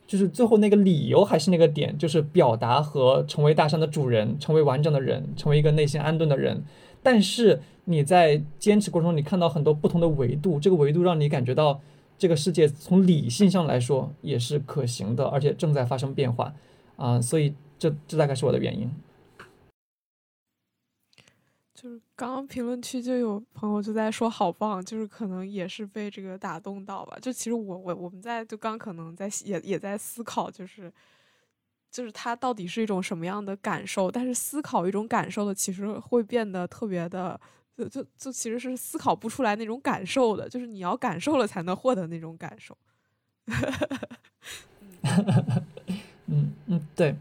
[0.05, 6.63] 就是最后那个理由还是那个点，就是表达和成为大山的主人，成为完整的人，成为一个内心安顿的人。
[7.01, 11.81] 但是你在坚持过程中，你看到很多不同的维度，这个维度让你感觉到
[12.19, 16.53] 这个世界从理性上来说也是可行的，而且正在发生变化
[16.97, 18.87] 啊、所以这这大概是我的原因。
[21.73, 27.17] 就是刚刚评论区就有朋友就在说好棒，就是可能也是被这个打动到吧。
[27.21, 30.91] 就其实我我我们在就刚可能在也也在思考，就是
[31.89, 37.39] 就是它到底是一种什么样的感受，但是思考一种感受的，其实会变得特别的，
[37.79, 42.77] 就就就其实是思考不出来那种感受的，就是你要感受了才能获得那种感受。
[46.27, 47.15] 嗯嗯，对，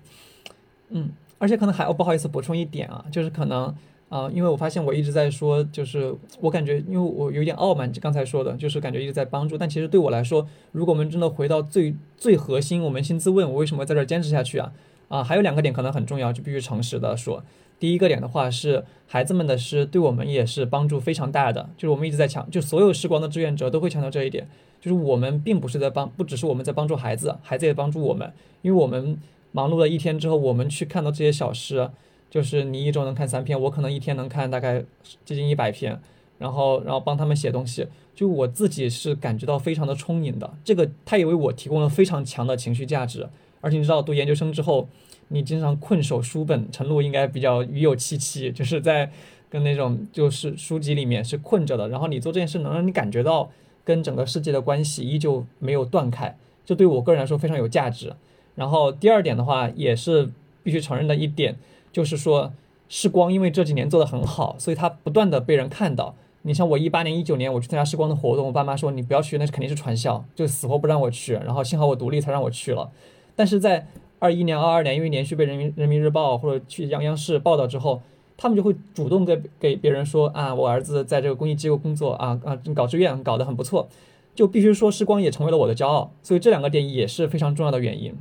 [0.88, 3.72] 嗯，而且可能还，不好意思补充一点啊，就是可能
[4.08, 14.72] 啊，因为我发现我一直在说，就是我感觉，因为我有点傲慢，刚才说的，就是感觉一直在帮助，但其实对我来说，如果我们真的回到最最核心，我扪心自问，我为什么在这儿坚持下去啊？
[15.08, 17.42] 啊，还有两个点可能很重要，就必须诚实的说。
[17.78, 24.48] 第一个点的话是，孩子们的诗对我们也是帮助非常大的，就是我们一直在强，就所有时光的志愿者都会强调这一点。
[24.80, 28.32] 就是我们并不是在帮，不只是我们在帮助孩子，孩子也帮助我们。
[28.62, 29.18] 因为我们
[29.50, 31.90] 忙碌了一天之后，我们去看到这些小诗，
[32.30, 34.84] 就是你一周能看三篇，我可能一天能看大概
[35.24, 36.00] 接近一百篇，
[36.38, 40.52] 然后然后帮他们写东西，就我自己是感觉到非常的充盈的。
[40.64, 43.28] 这个他也为我提供了非常强的情绪价值。
[43.60, 44.88] 而且你知道，读研究生之后，
[45.28, 49.10] 你经常困守书本，陈露应该比较与有戚戚，就是在
[49.48, 51.88] 跟那种就是书籍里面是困着的。
[51.88, 53.50] 然后你做这件事，能让你感觉到。
[53.84, 58.12] 跟整个世界的关系依旧没有断开，这对我个人来说非常有价值。
[58.54, 60.28] 然后第二点的话，也是
[60.62, 61.56] 必须承认的一点，
[61.90, 62.52] 就是说
[62.90, 66.14] 视光因为这几年做得很好，所以它不断的被人看到。
[66.42, 71.32] 你像我一八年、一九年我去参加视光的活动，我爸妈说你不要去，那肯定是传销，就死活不让我去。
[71.32, 72.90] 然后幸好我独立才让我去了。
[73.34, 73.86] 但是在
[74.18, 78.00] 二一年、二二年，因为连续被人民人民日报或者去央央视报道之后。
[78.40, 83.88] 他们就会主动给给别人说啊，我儿子在这个公益机构工作啊啊，搞志愿搞得很不错，
[84.32, 88.14] 就必须说时光也成为了我的骄傲，所以这两个点也是非常重要的原因。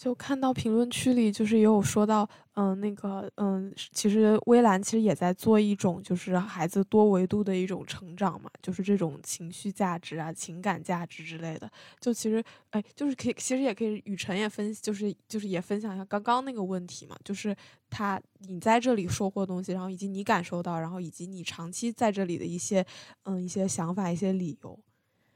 [0.00, 11.70] 就看到评论区里，就是也有说到，嗯，那个，嗯，其实微蓝其实也在做一种，就是孩子多维度的一种成长嘛，就是这种情绪价值啊、情感价值之类的。
[12.00, 17.54] 就其实，哎，就是可以，其实也可以，雨辰也分，就是就是也分享一下刚刚那个问题嘛，就是
[17.90, 22.82] 他你在这里收获东西，然后以及你感受到，然后以及你长期在这里的一些，
[23.24, 24.80] 嗯，一些想法、一些理由。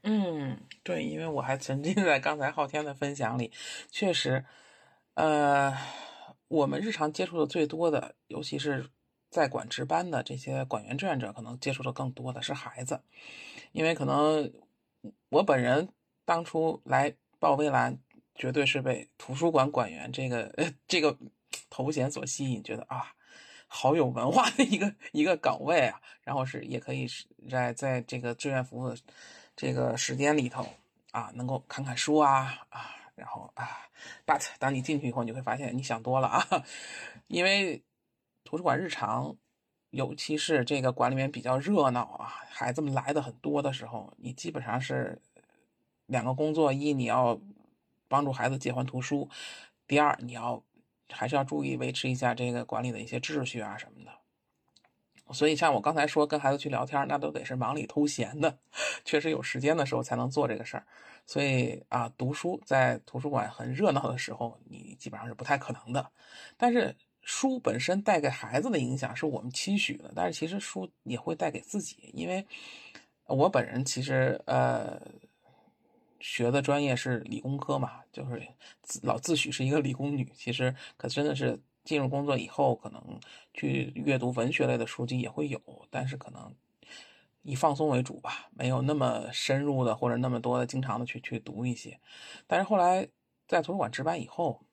[0.07, 3.51] 嗯，对，因为我还沉浸在刚才昊天的分享里，
[3.89, 4.45] 确实，
[5.15, 5.75] 呃，
[6.47, 8.85] 我们日常接触的最多的，尤其是
[9.31, 13.01] 在管值班的这些管员志愿者，可能接触的更多的是孩子，
[13.71, 14.53] 因为可能
[15.29, 15.89] 我本人
[16.23, 17.97] 当初来报微蓝，
[18.35, 20.53] 绝对是被图书馆管员这个
[20.87, 21.17] 这个
[21.67, 23.15] 头衔所吸引，觉得啊，
[23.65, 28.95] 好有文化的一个一个岗位啊，然后是也可以是在在这个志愿服务。
[29.55, 30.67] 这个时间里头
[31.11, 33.87] 啊，能够看看书啊啊，然后啊
[34.25, 36.45] ，but 当你进去以后，你会发现你想多了啊，
[37.27, 37.81] 因为
[38.43, 39.35] 图书馆日常，
[39.91, 45.21] 尤其是这个馆里面比较热闹啊，孩子们来的很多的时候，你基本上是
[46.05, 47.39] 两个工作：一你要
[48.09, 49.29] 帮助孩子借还图书；
[49.87, 50.61] 第二你要
[51.09, 54.11] 还是要注意维持一下这个管理的一些秩序啊什么的。
[55.31, 58.57] 所以，像我刚才说跟孩子去聊天，那都得是忙里偷闲的，
[59.03, 60.85] 确实有时间的时候才能做这个事儿。
[61.25, 66.11] 所以啊，读书在图书馆很热闹的时候，你基本上是不太可能的。
[66.57, 72.45] 但是书本身带给孩子的影响是我们期许的，但是其实书也会带给自己，因为
[73.25, 75.01] 我本人其实呃
[76.19, 78.47] 学的专业是理工科嘛，就是
[78.83, 81.59] 自老自诩是一个理工女，其实可真的是。
[81.85, 83.01] 进入工作以后，可能
[83.53, 86.53] 去阅读文学类的书籍也会有，但是可能
[87.43, 91.99] 以放松为主吧，没有那么深入的或者那么多的经常的去去读一些。
[92.47, 93.07] 但是后来
[93.47, 94.65] 在图书馆值班以后，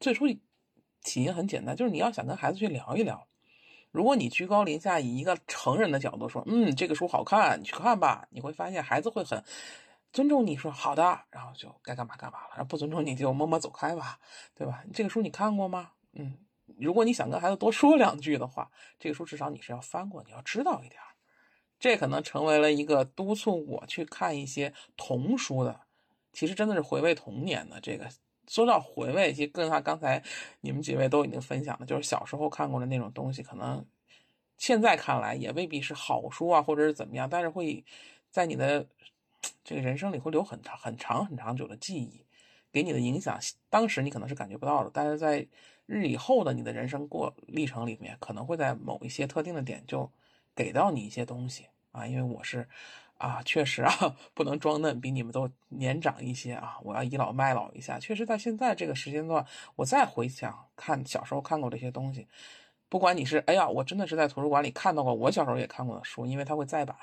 [0.00, 0.26] 最初
[1.02, 3.28] 起因很简单，就是你要想跟孩子去聊一聊。
[3.90, 9.42] 如果你居高临下以一个成人的角度说，嗯，这个书好看，你去看吧，你会发现孩子会很
[10.12, 14.18] 尊重你说好的，然后就该干嘛干嘛了，不尊重你就默默走开吧，
[14.54, 14.84] 对吧？
[14.92, 15.92] 这个书你看过吗？
[16.12, 16.38] 嗯，
[16.78, 21.00] 如果你想跟孩子多说两句的话，这个书至少你是要翻过，你要知道一点。
[21.78, 25.80] 这可能成为了一个督促我去看一些童书的，
[26.32, 27.80] 其实真的是回味童年的。
[27.80, 28.08] 这个
[28.48, 30.20] 说到回味，其实跟他刚才
[30.60, 33.86] 你们几位都已经分享的，就是小时候看过的那种东西，可能
[34.56, 37.84] 现在看来也未必是好书啊，或者是怎么样，但是会
[38.32, 38.84] 在你的
[39.62, 42.24] 这个人生里会留很长、很长、很长久的记忆，
[42.72, 43.38] 给你的影响，
[43.70, 45.46] 当时你可能是感觉不到的，但是在。
[45.90, 50.12] 日以后的你的人生过历程里面，可能会在某一些特定的点就
[50.54, 52.68] 给到你一些东西啊，因为我是
[53.16, 53.90] 啊，确实啊，
[54.34, 57.98] 不能装嫩，比你们都年长一些啊，我要倚老卖老一下。
[57.98, 59.46] 确实，在现在这个时间段，
[59.76, 62.28] 我再回想看小时候看过这些东西，
[62.90, 66.94] 不管你是哎呀，我真的是在图书馆里看到过我小时候也看过的书，因为它会再版，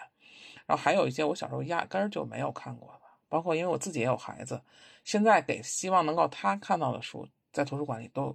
[0.68, 3.05] 然后还有一些我小时候压根儿就没有看过的，
[3.36, 4.62] 包括因为我自己也有孩子，
[5.04, 7.28] 现在给希望能够他看到的书。
[7.52, 8.34] 在图书馆里都，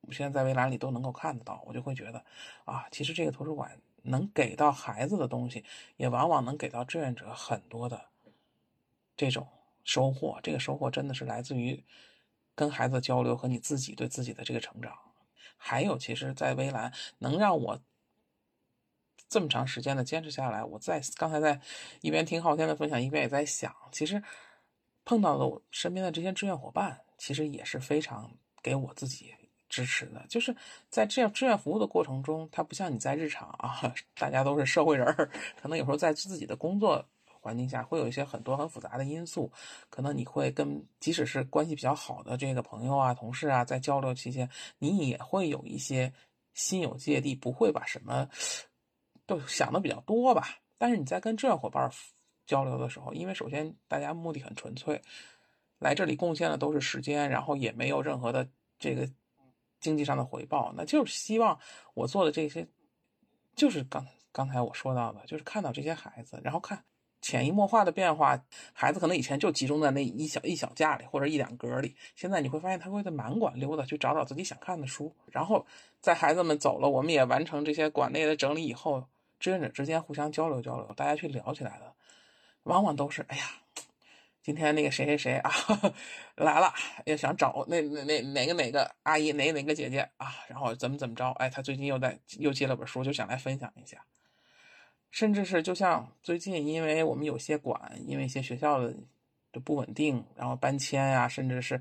[0.00, 2.24] 我现在在围栏里都能够看得到，我就会觉得，
[2.64, 5.62] 啊，其实这个图书馆能给到孩子的东西，
[5.98, 8.06] 也往往能给到志愿者很多的
[9.18, 9.46] 这种
[9.84, 10.40] 收获。
[10.42, 11.84] 这个收获真的是来自于
[12.54, 14.96] 跟孩子交流和你自己对自己的这个成长。
[15.58, 17.78] 还有，其实，在围栏能让我
[19.32, 21.58] 这么长时间的坚持下来，我在刚才在
[22.02, 24.22] 一边听昊天的分享，一边也在想，其实
[25.06, 27.00] 碰到的我身边的这些志愿伙伴。
[27.16, 28.28] 其实也是非常
[28.60, 29.32] 给我自己
[29.68, 30.54] 支持的，就是
[30.90, 33.80] 在这样志愿服务的过程中，它不像你在日常啊，
[34.18, 35.30] 大家都是社会人儿，
[35.62, 39.52] 可能有时候在自己的工作环境下，会有一些很多很复杂的因素，
[39.88, 46.12] 可能你会跟即使是关系比较好的这个朋友啊、同事啊，在交流期间，你也会有一些
[46.54, 48.28] 心有芥蒂，不会把什么
[49.26, 50.48] 都想的比较多吧。
[50.78, 51.90] 但是你在跟志愿伙伴
[52.46, 55.00] 交流的时候，因为首先大家目的很纯粹。
[55.78, 59.10] 来这里贡献的都是时间，然后也没有任何的这个
[59.80, 61.58] 经济上的回报，那就是希望
[61.94, 62.64] 我做的这些，
[63.56, 66.84] 就是刚刚才我说到的，就是看到这些孩子，然后看
[67.22, 68.38] 潜移默化的变化。
[68.74, 75.14] 孩子可能以前就集中在那一小一小架里或者一两格里，现在你会发现他会在满馆溜达，去找找自己想看的书。
[75.30, 75.64] 然后
[76.00, 79.06] 在孩子们走了，我们也完成这些馆内的整理以后，
[79.40, 81.94] 志愿者之间互相交流交流，大家去聊起来的，
[82.64, 83.44] 往往都是哎呀。
[84.44, 85.52] 今天那个谁谁谁啊
[86.34, 86.74] 来了，
[87.06, 91.30] 要想找那那那哪个哪个阿姨哪哪个姐姐啊，然后怎么怎么着？
[91.38, 94.04] 哎，他最近又在又接了本书，就想来分享一下。
[95.12, 98.92] 甚至是就像最近，因为我们有些馆，因为一些学校的
[99.52, 101.80] 的不稳定，然后搬迁呀，甚至是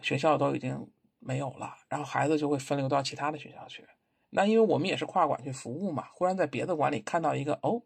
[0.00, 0.88] 学校都已经
[1.18, 3.84] 没有了，然后孩子就会分流到其他的学校去。
[4.30, 7.82] 那因为我们也是跨馆去服务嘛，忽然在别的馆里看到一个哦。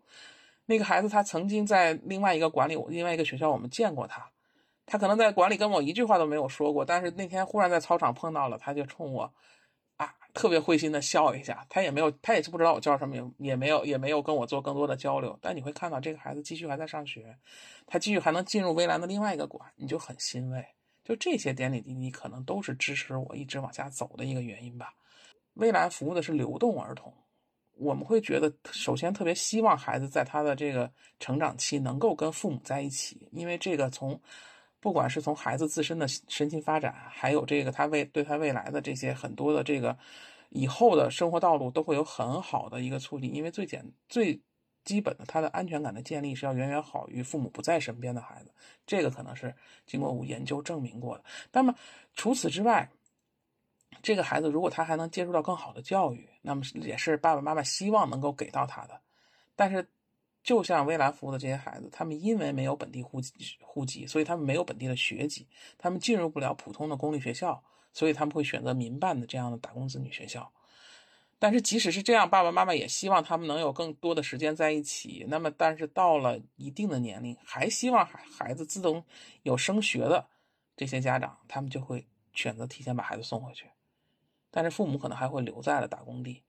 [0.66, 4.31] 那个孩子，他曾经在另外一个馆里，另外一个学校，我们见过他。
[4.85, 9.33] 他可能在馆里跟我一句话都没有说过，但是那天忽然在操场碰到了，他就冲我，
[10.35, 11.67] 特别会心的笑一下。
[11.69, 15.39] 他也没有，他也是不知道我叫什么名，也没有，也没有跟我做更多的交流。
[15.41, 17.37] 但你会看到这个孩子继续还在上学，
[17.87, 20.65] 他继续还能进入微蓝的另外一个馆，你就很欣慰。
[21.05, 24.95] 就这些点点滴滴，可能都是支持我一直往下走的一个原因吧。
[25.55, 27.13] 微蓝服务的是流动儿童。
[27.75, 30.89] 我们会觉得，首先特别希望孩子在他的这个
[31.19, 34.21] 成长期能够跟父母在一起，因为这个从，
[34.83, 39.97] 不管是从孩子自身的身心发展，还有这个他未对他未来的这些很多的这个
[40.49, 43.33] 以后的生活道路，都会有很好的一个促进。
[43.33, 44.41] 因为最简最
[44.83, 48.53] 基本的，他的安全感的建立是要远远好于父母不在身边的孩子，
[48.85, 49.55] 这个可能是
[49.87, 51.25] 经过我研究证明过的。
[51.53, 51.73] 那么
[52.15, 52.91] 除此之外，
[54.03, 59.01] 这个孩子如果他还能接触到更好的教育，那么也是爸爸妈妈希望能够给到他的。
[59.55, 59.87] 但是，
[60.43, 65.47] 就像微蓝服务的这些孩子，他们因为没有本地户籍，户籍，所以他们没有本地的学籍，
[65.78, 67.62] 他们进入不了普通的公立学校，
[67.93, 70.52] 所以他们会选择民办的这样的打工子女学校。
[71.39, 75.27] 但是即使是这样，爸爸妈妈也希望他们能有更多的时间在一起。
[75.28, 79.05] 那么，但是到了一定的年龄，还希望孩孩子自动
[79.43, 80.24] 有升学的
[80.77, 83.66] 这些家长，他们就会选择提前把孩子送回去。
[84.52, 86.44] 但是父母可能还会留在了打工地，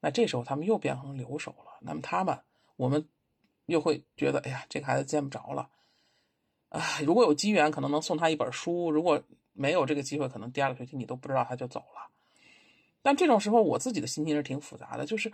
[0.00, 1.78] 那这时候他们又变成留守了。
[1.82, 2.38] 那么他们，
[2.76, 3.06] 我们
[3.68, 5.70] 又会觉得，哎呀，这个孩子见不着了，
[6.68, 9.22] 啊，如果有机缘，可能能送他一本书；如果
[9.52, 12.10] 没有这个机会，可能第二个学期你都不知道他就走了。
[13.00, 15.32] 但这种时候，我自己的心情是挺复杂的，就是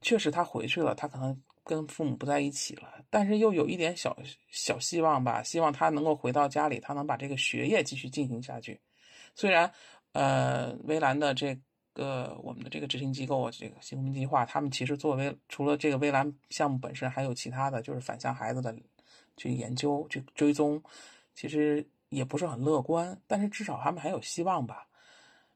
[0.00, 4.16] 确实他回去了，他可能跟父母不在一起了，但是又有一点小
[4.50, 8.80] 小希望吧，希望他能够回到家里，他能把这个学业继续进行下去，
[9.34, 9.72] 虽然。
[10.12, 11.54] 呃，微蓝的这
[11.96, 18.76] 个我们的这个执行机构，这个新公民计划，他们其实作为除了这个微蓝项目本身，还有其他的就是反向孩子的
[19.36, 20.82] 去研究、去追踪，
[21.34, 24.86] 其实也不是很乐观，但是至少他们还有希望吧。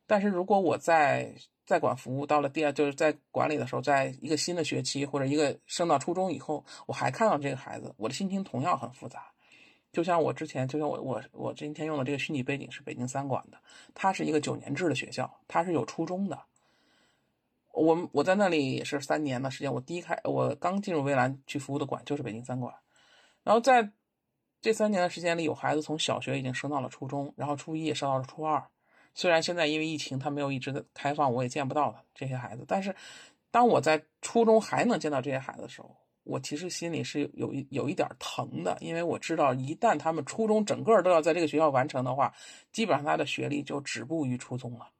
[0.06, 1.32] 但是如果我在
[1.64, 9.29] 在管服务到了第二，就是在管理的时候，在一个新的学期或者一个升到初中以后，我还看到这个孩子，我的心情同样很复杂。
[9.92, 13.58] 就像我之前，就像我我我今天用的这个虚拟背景是北京三馆的，
[13.92, 16.38] 它是一个九年制的学校，它是有初中的。
[17.72, 22.72] 我我在那里也是三年的时间，我第一开我刚进入微蓝去服务的馆就是北京三馆，
[23.42, 23.90] 然后在
[24.60, 28.64] 这三年的时间里，有孩子从小学已经升到了初中，然后初一也升到了初二。
[29.14, 32.94] 虽然现在因为疫情，他没有一直的开放，我也见不到这些孩子，但是
[33.50, 35.96] 当我在初中还能见到这些孩子的时候。
[36.22, 42.32] 我其实心里是有一有一点疼的，因为我知道一旦他们初中整个都要在这个学校完成的话，
[42.72, 44.90] 基本上他的学历就止步于初中了，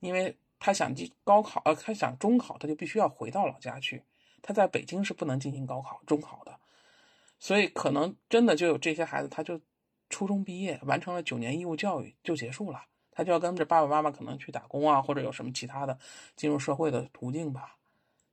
[0.00, 4.02] 因为他想进高考，呃，他想中考，他就必须要回到老家去，
[4.40, 6.56] 他在北京是不能进行高考、中考的，
[7.38, 9.60] 所以可能真的就有这些孩子，他就
[10.08, 15.98] 初中毕业完成了九年义务教育就结束了，他就要跟着爸爸妈妈可能去打工啊，或者有什么其他的
[16.36, 17.76] 进入社会的途径吧。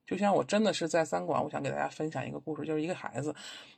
[0.09, 3.35] 就像我真的是在三馆，我想给大家分享一个故事，就是一个孩子，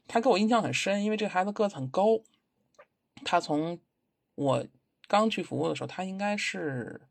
[0.08, 2.22] 他给我印象很深，因为这个孩子个子很高，
[3.26, 3.78] 他从
[4.36, 4.66] 我
[5.10, 7.02] 刚去服务的时候，他应该是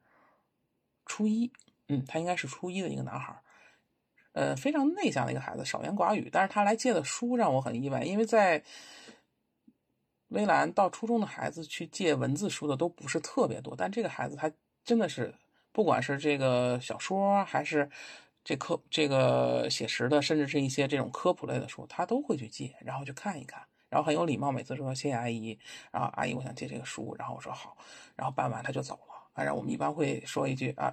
[1.05, 1.53] 初一，
[1.89, 3.39] 嗯，他应该是初一的一个男孩，
[4.33, 8.65] 呃，非常内向的一个孩子，少言寡语，但是他来借的书让我很意外，因为在
[10.29, 14.51] 微蓝到初中的孩子去借文字书的都不是特别多，但这个孩子他
[14.83, 15.35] 真的是，
[15.73, 17.91] 不管是这个小说还是。
[18.43, 25.59] 这科这个写实的，甚至是一些这种科普类的书，他都会去借，然后去看一看，然后很有礼貌，每次说谢谢阿姨，
[25.93, 27.77] 然后阿姨我想借这个书，然后我说好，
[28.17, 29.29] 然后办完他就走了。
[29.35, 30.93] 反正我们一般会说一句啊，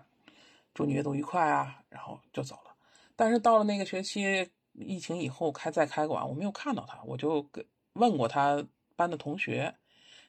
[0.73, 2.75] 祝你阅读愉快啊，然后就走了。
[3.15, 8.63] 但是到了那个学期疫情以后开再开馆，我没有看到他，我就跟问过他
[8.95, 9.73] 班的同学，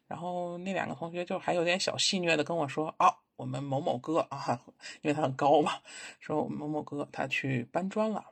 [0.07, 3.15] 然后那两个同学就还有点小戏谑的跟我说啊。
[3.39, 4.61] 我们某某哥 啊，
[5.01, 5.81] 因为他很高嘛，
[6.19, 8.27] 说某某哥他去搬砖了。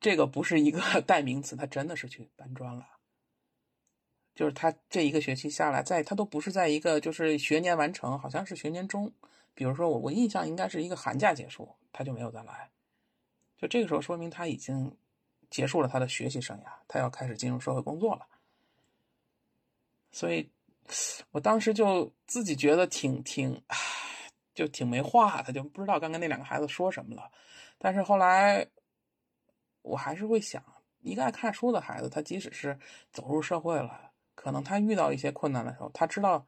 [0.00, 2.88] 这个不是一个 代名词，他真的是去搬砖了。
[4.34, 9.12] 就是他这一个学期下来，在他都不是在一个就是学年完成，好像是学年中。
[9.54, 12.70] 比如说我我印象应该是一个寒假结束，他就没有再来。
[13.58, 14.96] 就这个时候说明他已经
[15.50, 18.26] 结束了他的学习生涯，他要开始进入社会工作了。
[20.10, 20.50] 所以。
[21.30, 23.62] 我当时就自己觉得挺挺，
[24.54, 27.30] 就挺没话的，就不知道刚跟那两个孩子说什么了。
[27.78, 28.66] 但是后来，
[29.82, 30.62] 我还是会想，
[31.00, 32.78] 一个爱看书的孩子，他即使是
[33.12, 36.46] 走入社会了，可能他遇到一些困难的时候，他知道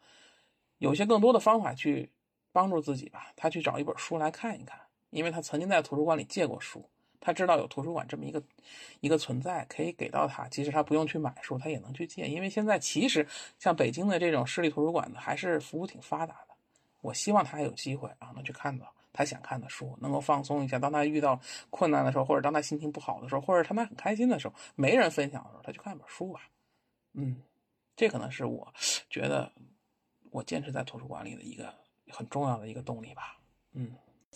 [0.78, 2.10] 有些更多的方法去
[2.52, 3.32] 帮助自己吧。
[3.36, 4.80] 他去找一本书来看一看，
[5.10, 6.88] 因为他曾经在图书馆里借过书。
[7.20, 8.42] 他知道有图书馆这么一个
[9.00, 12.26] 一个存在，可以给到他，即使他不用去买书，他也能去借。
[12.26, 13.26] 因为现在其实
[13.58, 16.54] 像北京的这种市立图书馆呢，还是服务挺发达的。
[17.02, 20.78] 我希望他还有机会啊，能去看到他想看的书，能够放松一下。
[20.78, 21.38] 当他遇到
[21.68, 26.40] 困难的时候，或者当他心情不好的时候，或者他他很开心的时候，没人分享的时候，他去看一本书吧。
[27.12, 27.42] 嗯，
[27.96, 28.72] 这可能是我
[29.08, 29.52] 觉得
[30.30, 31.74] 我坚持在图书馆里的一个
[32.08, 33.38] 很重要的一个动力吧。
[33.72, 33.94] 嗯。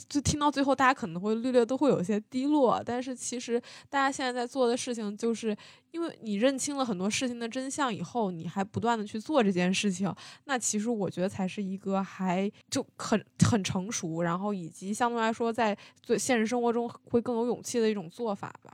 [0.09, 5.57] 就听到最后，大家可能会略略都会有些低落，但是其实大家现在在做的事情，就是
[5.93, 10.13] 因为你认清了很多事情的真相以后，你还不断的去做这件事情，
[10.47, 18.73] 那其实我觉得才是一个还就很很成熟，然后以及相对来说在最现实生活中会更有勇气的一种做法吧。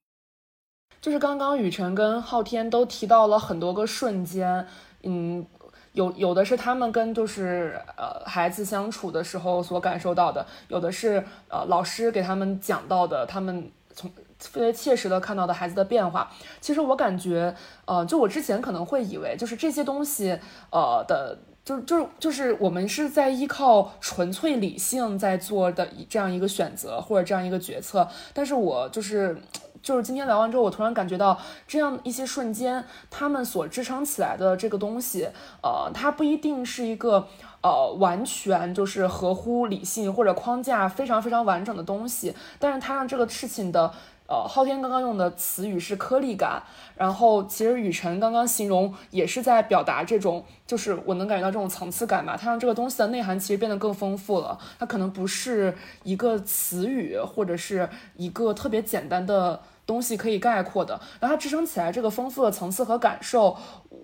[1.03, 4.67] 就是刚刚雨辰跟昊天都提到了很多个瞬间，
[5.03, 5.47] 嗯。
[5.93, 16.31] 有有的是他们跟就是呃孩子相处的时候所感受到的，有的是呃老师给他们讲到的，他们从特别切实的看到的孩子的变化。
[16.61, 17.55] 其实我感觉，
[17.85, 20.39] 呃，就我之前可能会以为，就是这些东西，
[20.71, 29.37] 呃的，就就就是我们是在依靠纯粹理性在做的这样一个选择或者这样一个决策，但是我就是。
[29.82, 35.28] 就是今天聊完之后，我突然感觉到这样一些瞬间，他们所支撑起来的这个东西，
[35.62, 37.27] 呃，它不一定是一个
[37.62, 43.93] 呃完全就是合乎理性或者框架非常非常完整的东西，但是它让这个事情的。
[44.32, 46.62] 呃，昊天刚刚用的词语是颗粒感，
[46.94, 52.36] 然后其实雨辰刚刚形容也是在表达这种，就是我能感觉到这种层次感吧。
[52.40, 54.57] 它让这个东西的内涵其实变得更丰富了。
[54.78, 59.61] 它可能不是一个词语或者是一个特别简单的
[59.91, 60.95] 东西可以概括的。
[61.21, 63.57] 然后它支撑起来这个丰富的层次和感受，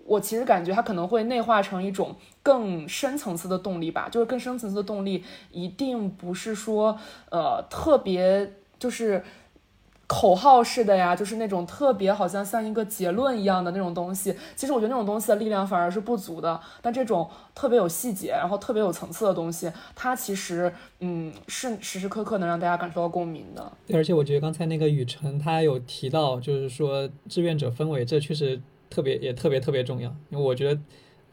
[0.05, 4.09] 我其实感觉它可能会内化成一种更深层次的动力吧。
[4.11, 6.99] 就是更深层次的动力，一定不是说
[7.31, 9.23] 呃特别就是。
[10.09, 14.33] 口号式的呀，就是那种特别好像像一个结论一样的那种东西。
[14.55, 16.61] 其实我觉得那种东西的力量反而是不足的。
[16.81, 23.73] 但这种特别有细节，然后特别有层次的东西，它其实嗯是时时刻刻能让大家感受到共鸣的。
[23.87, 30.09] 对，而且我觉得刚才那个雨辰他有提到，就是说志愿者氛围，这确实特别也特别特别重要。
[30.31, 30.81] 因为我觉得，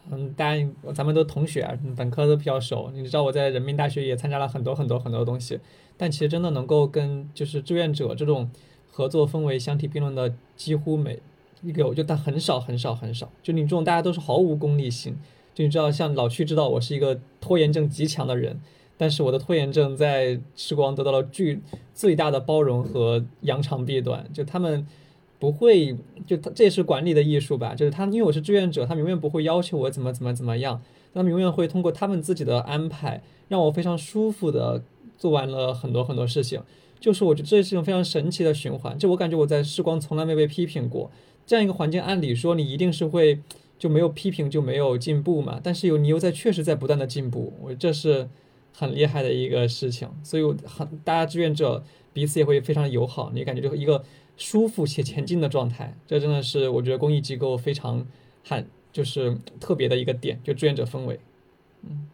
[0.09, 2.89] 嗯，大家咱们都同学，本科都比较熟。
[2.91, 5.59] 你知道我在人民大学也参加了很多很多很多东西。
[5.97, 8.49] 但其实真的能够跟就是志愿者这种
[8.91, 11.19] 合作氛围相提并论的，几乎没
[11.61, 13.31] 一个，就但很少很少很少。
[13.41, 15.15] 就你这种大家都是毫无功利性。
[15.53, 18.59] 就你知道，像老区知道我是一个拖延症极强的人，
[18.97, 21.61] 但是我的拖延症在时光得到了巨
[21.93, 24.27] 最大的包容和扬长避短。
[24.33, 24.85] 就他们
[25.39, 25.95] 不会，
[26.25, 27.75] 就他这也是管理的艺术吧。
[27.75, 30.81] 就是他因为我是志愿者，他永远不会要求我怎么怎么怎么样，
[31.13, 34.83] 他们永远会通过他们自己的安排，让我非常舒服的。
[35.23, 36.61] 做完了很多很多事情，
[36.99, 38.99] 就是我觉得这是一种非常神奇的循环。
[38.99, 41.09] 就我感觉我在时光从来没被批评过，
[41.45, 43.39] 这样一个环境，按理说你一定是会
[43.79, 45.61] 就没有批评就没有进步嘛。
[45.63, 48.27] 但是有你又在确实在不断的进步，我这是
[48.73, 50.09] 很厉害的一个事情。
[50.25, 51.81] 所以很大家志愿者
[52.11, 54.03] 彼此也会非常友好，你感觉就一个
[54.35, 55.95] 舒服且前进的状态。
[56.05, 58.05] 这真的是我觉得公益机构非常
[58.43, 61.17] 很就是特别的一个点，就志愿者氛围。
[61.83, 62.09] 嗯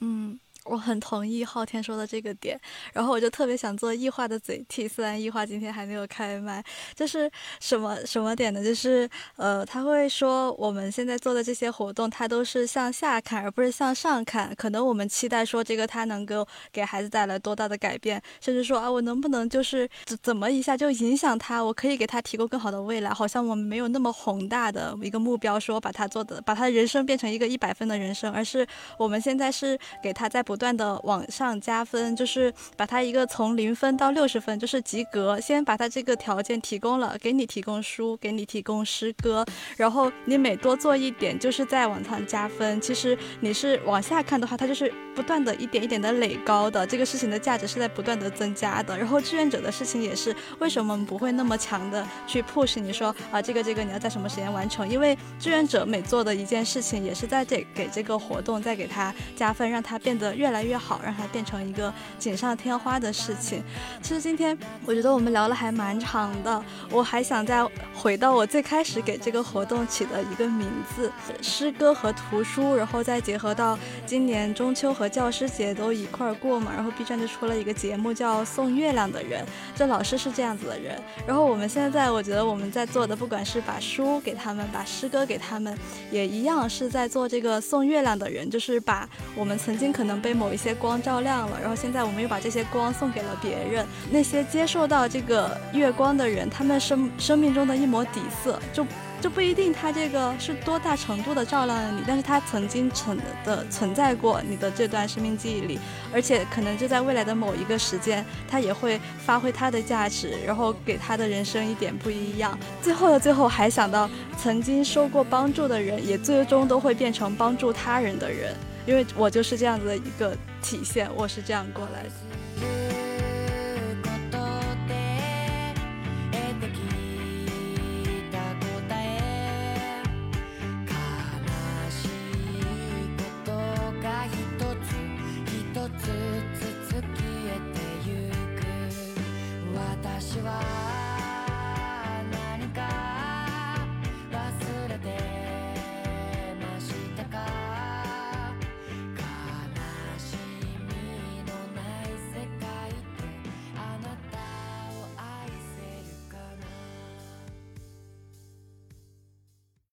[0.00, 0.40] 嗯。
[0.70, 2.58] 我很同意昊天说的这个点，
[2.92, 6.62] 然后我就特别想做异化的嘴替，虽然异化今天还没有开麦，
[6.94, 7.28] 就是
[7.58, 8.62] 什么什么点呢？
[8.62, 14.54] 就是呃，他会说我们现在做的这些活动，它都是向下看，而不是向上看。
[14.54, 21.60] 可能我们期待说这个它能够给孩子带来多大的改变，甚至说啊，我能不能就是怎怎么一下就影响他？
[21.64, 23.10] 我可以给他提供更好的未来。
[23.10, 28.64] 好像我们没有那么宏大的一个目标，说把他做的把他人生变成一个一百分的人生，而是
[28.96, 35.40] 我们现在是给他在不不断的往上加分，就是把它一个从零分到六十分，就是及格。
[35.40, 39.42] 先把它这个条件提供了，给你提供书，给你提供诗歌，
[39.78, 42.78] 然后你每多做一点，就是在往上加分。
[42.78, 48.98] 其实你是往下看的话，它就是不断的一点一点的垒高的，这个事情的价值是在不断的增加的。
[48.98, 54.86] 然后志愿者的事情也是，为什么不会那么强的去 push 你说啊，这个这个你要在什么时间完成？
[54.86, 60.98] 因为志愿者每做的一件事情，也是在这给这个活动再给它加分，让它变得越来越好。
[61.04, 63.62] 让它变成一个锦上添花的事情。
[64.02, 64.56] 其实今天
[64.86, 71.10] 我觉得我们聊了还蛮长的，我还想再回到我最开始给这个活动起的一个名字——
[71.42, 79.44] 诗歌和图书，然后再结合到今年中秋和教师节都一块儿过嘛，然后 B 站就出了一个节目叫《送月亮的人》，
[79.74, 81.00] 这老师是这样子的人。
[81.26, 85.76] 然后我们现在，我觉得我们在做的，不管是把书给他们，把诗歌给他们，
[86.10, 93.84] 也一样是在做这个送月亮的人，就是把我们曾经可能被被某一些光照亮了，然后现在我们又把这些光送给了别人。
[94.12, 98.86] 那些接受到这个月光的人，他们生生命中的一抹底色，就
[99.20, 105.80] 就不一定他这个是多大程度的照亮了你，但是他曾经存的存在过你的这段生命记忆里，
[106.14, 112.56] 而且可能就在未来的某一个时间，他也会发挥他的价值，然后给他的人生一点不一样。
[112.80, 114.08] 最后的最后，还想到
[114.38, 118.54] 曾经受过帮助的人，也最终都会变成帮助他人的人。
[118.86, 122.10] 因为我就是这样子的一个体现我是这样过来的。